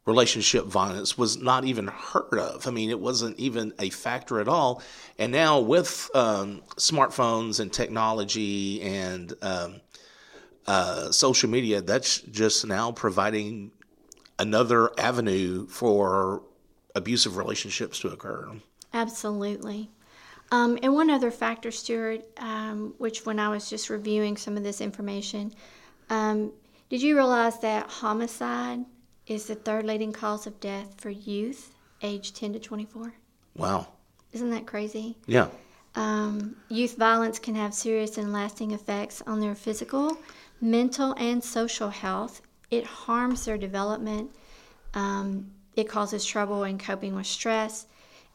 relationship 0.06 0.66
violence 0.66 1.16
was 1.16 1.38
not 1.38 1.64
even 1.64 1.86
heard 1.86 2.38
of. 2.38 2.66
I 2.66 2.70
mean, 2.70 2.90
it 2.90 3.00
wasn't 3.00 3.38
even 3.38 3.72
a 3.78 3.90
factor 3.90 4.40
at 4.40 4.48
all. 4.48 4.82
And 5.18 5.32
now 5.32 5.60
with 5.60 6.10
um, 6.14 6.62
smartphones 6.76 7.58
and 7.60 7.72
technology 7.72 8.82
and 8.82 9.32
um, 9.40 9.80
uh, 10.66 11.10
social 11.10 11.48
media, 11.48 11.80
that's 11.80 12.20
just 12.20 12.66
now 12.66 12.92
providing 12.92 13.70
another 14.38 14.90
avenue 14.98 15.66
for 15.68 16.42
abusive 16.94 17.36
relationships 17.36 17.98
to 18.00 18.08
occur. 18.08 18.50
Absolutely. 18.92 19.90
Um, 20.50 20.78
and 20.82 20.94
one 20.94 21.10
other 21.10 21.30
factor, 21.30 21.70
Stuart, 21.70 22.24
um, 22.38 22.94
which 22.98 23.26
when 23.26 23.38
I 23.38 23.48
was 23.48 23.68
just 23.68 23.90
reviewing 23.90 24.36
some 24.36 24.56
of 24.56 24.62
this 24.62 24.80
information, 24.80 25.52
um, 26.10 26.52
did 26.90 27.02
you 27.02 27.16
realize 27.16 27.58
that 27.60 27.90
homicide 27.90 28.84
is 29.26 29.46
the 29.46 29.54
third 29.54 29.84
leading 29.84 30.12
cause 30.12 30.46
of 30.46 30.60
death 30.60 30.94
for 30.98 31.10
youth 31.10 31.74
aged 32.02 32.36
10 32.36 32.52
to 32.52 32.58
24? 32.60 33.14
Wow. 33.56 33.88
Isn't 34.32 34.50
that 34.50 34.66
crazy? 34.66 35.16
Yeah. 35.26 35.48
Um, 35.94 36.56
youth 36.68 36.96
violence 36.96 37.38
can 37.38 37.54
have 37.54 37.72
serious 37.72 38.18
and 38.18 38.32
lasting 38.32 38.72
effects 38.72 39.22
on 39.26 39.40
their 39.40 39.54
physical, 39.54 40.18
mental, 40.60 41.14
and 41.18 41.42
social 41.42 41.88
health. 41.88 42.42
It 42.70 42.84
harms 42.84 43.44
their 43.44 43.58
development. 43.58 44.30
Um, 44.92 45.52
it 45.76 45.88
causes 45.88 46.24
trouble 46.24 46.64
in 46.64 46.78
coping 46.78 47.14
with 47.14 47.26
stress 47.26 47.86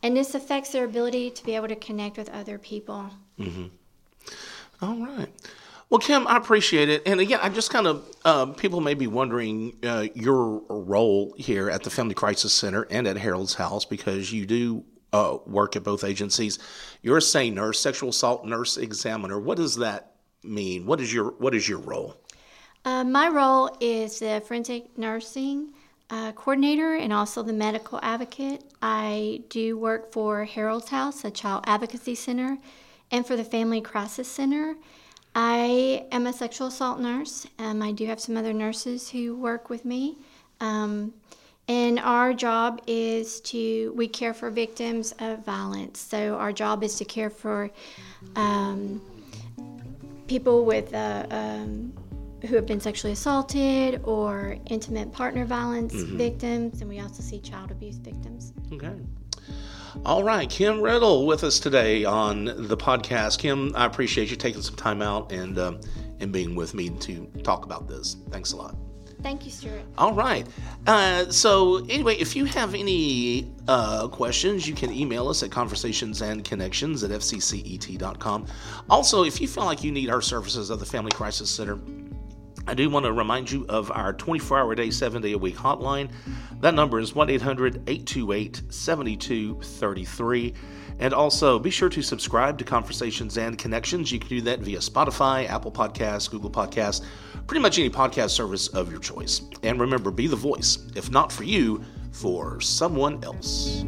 and 0.04 0.16
this 0.16 0.36
affects 0.36 0.72
their 0.72 0.86
ability 0.86 1.32
to 1.32 1.44
be 1.44 1.56
able 1.56 1.68
to 1.68 1.76
connect 1.76 2.18
with 2.18 2.30
other 2.30 2.58
people. 2.58 3.10
Mm-hmm. 3.40 3.66
All 4.82 5.06
right. 5.06 5.30
Well, 5.90 6.00
Kim, 6.00 6.28
I 6.28 6.38
appreciate 6.38 6.88
it. 6.88 7.02
And 7.08 7.20
again, 7.20 7.40
I 7.42 7.50
just 7.50 7.72
kind 7.72 7.88
of, 7.88 8.06
uh, 8.24 8.46
people 8.48 8.80
may 8.80 8.94
be 8.94 9.08
wondering 9.08 9.76
uh, 9.84 10.06
your 10.14 10.62
role 10.70 11.34
here 11.38 11.70
at 11.70 11.84
the 11.84 11.90
Family 11.90 12.14
Crisis 12.14 12.54
Center 12.54 12.86
and 12.92 13.08
at 13.08 13.18
Harold's 13.18 13.56
House 13.56 13.86
because 13.86 14.32
you 14.32 14.46
do 14.46 14.84
uh, 15.12 15.38
work 15.48 15.76
at 15.76 15.84
both 15.84 16.04
agencies. 16.04 16.60
You're 17.02 17.18
a 17.18 17.22
SANE 17.22 17.56
nurse, 17.56 17.80
sexual 17.80 18.10
assault 18.10 18.46
nurse 18.46 18.78
examiner. 18.78 19.40
What 19.40 19.58
does 19.58 19.78
that 19.78 20.14
mean? 20.44 20.86
What 20.86 21.02
is 21.02 21.12
your 21.12 21.32
What 21.32 21.56
is 21.56 21.68
your 21.68 21.80
role? 21.80 22.16
Uh, 22.86 23.04
my 23.04 23.28
role 23.28 23.76
is 23.80 24.20
the 24.20 24.42
forensic 24.46 24.98
nursing 24.98 25.74
uh, 26.10 26.32
coordinator 26.34 26.96
and 26.96 27.12
also 27.12 27.44
the 27.44 27.54
medical 27.54 28.00
advocate. 28.02 28.64
I 28.82 29.42
do 29.50 29.78
work 29.78 30.12
for 30.12 30.46
Harold's 30.46 30.90
House, 30.90 31.24
a 31.24 31.32
child 31.32 31.64
advocacy 31.68 32.16
center, 32.16 32.58
and 33.12 33.26
for 33.26 33.36
the 33.36 33.44
Family 33.44 33.82
Crisis 33.82 34.28
Center. 34.28 34.76
I 35.36 36.06
am 36.12 36.28
a 36.28 36.34
sexual 36.34 36.68
assault 36.68 37.00
nurse. 37.00 37.46
Um, 37.60 37.82
I 37.82 37.92
do 37.92 38.06
have 38.08 38.20
some 38.20 38.38
other 38.38 38.54
nurses 38.54 39.10
who 39.10 39.36
work 39.36 39.70
with 39.70 39.86
me. 39.86 40.18
Um, 40.60 41.14
and 41.68 42.00
our 42.00 42.34
job 42.34 42.82
is 42.88 43.42
to, 43.42 43.94
we 43.96 44.08
care 44.08 44.34
for 44.34 44.50
victims 44.50 45.14
of 45.20 45.46
violence. 45.46 46.00
So 46.00 46.36
our 46.36 46.52
job 46.52 46.84
is 46.84 46.96
to 46.96 47.06
care 47.06 47.30
for 47.30 47.70
um, 48.36 49.02
people 50.28 50.66
with 50.66 50.94
uh, 50.94 51.28
um, 51.30 51.94
who 52.50 52.56
have 52.56 52.66
been 52.66 52.80
sexually 52.80 53.14
assaulted 53.14 54.02
or 54.04 54.58
intimate 54.66 55.12
partner 55.12 55.46
violence 55.46 55.94
mm-hmm. 55.94 56.18
victims, 56.18 56.82
and 56.82 56.90
we 56.90 57.00
also 57.00 57.22
see 57.22 57.40
child 57.40 57.72
abuse 57.72 57.98
victims. 57.98 58.54
Okay. 58.74 58.92
All 60.06 60.24
right, 60.24 60.50
Kim 60.50 60.82
Riddle 60.82 61.26
with 61.26 61.44
us 61.44 61.60
today 61.60 62.06
on 62.06 62.46
the 62.46 62.78
podcast. 62.78 63.40
Kim, 63.40 63.72
I 63.76 63.86
appreciate 63.86 64.30
you 64.30 64.36
taking 64.36 64.62
some 64.62 64.76
time 64.76 65.02
out 65.02 65.32
and 65.32 65.58
um, 65.58 65.80
and 66.20 66.32
being 66.32 66.56
with 66.56 66.74
me 66.74 66.90
to 66.90 67.26
talk 67.44 67.66
about 67.66 67.88
this. 67.88 68.18
Thanks 68.30 68.52
a 68.52 68.58
lot. 68.58 68.76
Thank 69.22 69.46
you, 69.46 69.52
Stuart. 69.52 69.82
All 69.98 70.14
right. 70.14 70.48
Uh, 70.88 71.30
so, 71.30 71.86
anyway, 71.90 72.16
if 72.16 72.36
you 72.36 72.46
have 72.46 72.74
any 72.74 73.52
uh, 73.68 74.08
questions, 74.08 74.66
you 74.68 74.74
can 74.74 74.94
email 74.94 75.28
us 75.28 75.44
at 75.44 75.50
conversationsandconnections 75.50 77.04
at 77.04 77.12
fccet.com. 77.12 78.46
Also, 78.90 79.24
if 79.26 79.42
you 79.42 79.48
feel 79.48 79.66
like 79.66 79.84
you 79.84 79.92
need 79.92 80.10
our 80.10 80.22
services 80.22 80.72
at 80.72 80.80
the 80.80 80.86
Family 80.86 81.12
Crisis 81.12 81.50
Center, 81.50 81.78
I 82.70 82.76
do 82.76 82.88
want 82.88 83.08
to 83.08 83.12
remind 83.12 83.50
you 83.50 83.66
of 83.68 83.90
our 83.90 84.14
24 84.14 84.60
hour 84.60 84.76
day, 84.76 84.92
seven 84.92 85.24
day 85.24 85.32
a 85.32 85.38
week 85.40 85.56
hotline. 85.56 86.12
That 86.62 86.76
number 86.76 87.00
is 87.00 87.16
1 87.16 87.28
800 87.28 87.78
828 87.88 88.62
7233. 88.70 90.54
And 91.00 91.12
also 91.12 91.58
be 91.58 91.72
sure 91.72 91.90
to 91.90 92.04
subscribe 92.04 92.60
to 92.60 92.64
Conversations 92.64 93.40
and 93.40 93.58
Connections. 93.58 94.12
You 94.12 94.20
can 94.20 94.30
do 94.30 94.42
that 94.42 94.60
via 94.60 94.78
Spotify, 94.78 95.50
Apple 95.50 95.72
Podcasts, 95.72 96.30
Google 96.30 96.52
Podcasts, 96.52 97.04
pretty 97.48 97.62
much 97.62 97.80
any 97.80 97.90
podcast 97.90 98.30
service 98.30 98.68
of 98.68 98.92
your 98.92 99.00
choice. 99.00 99.42
And 99.64 99.82
remember, 99.82 100.12
be 100.12 100.28
the 100.28 100.36
voice, 100.36 100.78
if 100.96 101.10
not 101.10 101.32
for 101.32 101.46
you, 101.46 101.84
for 102.12 102.62
someone 102.62 103.24
else. 103.24 103.84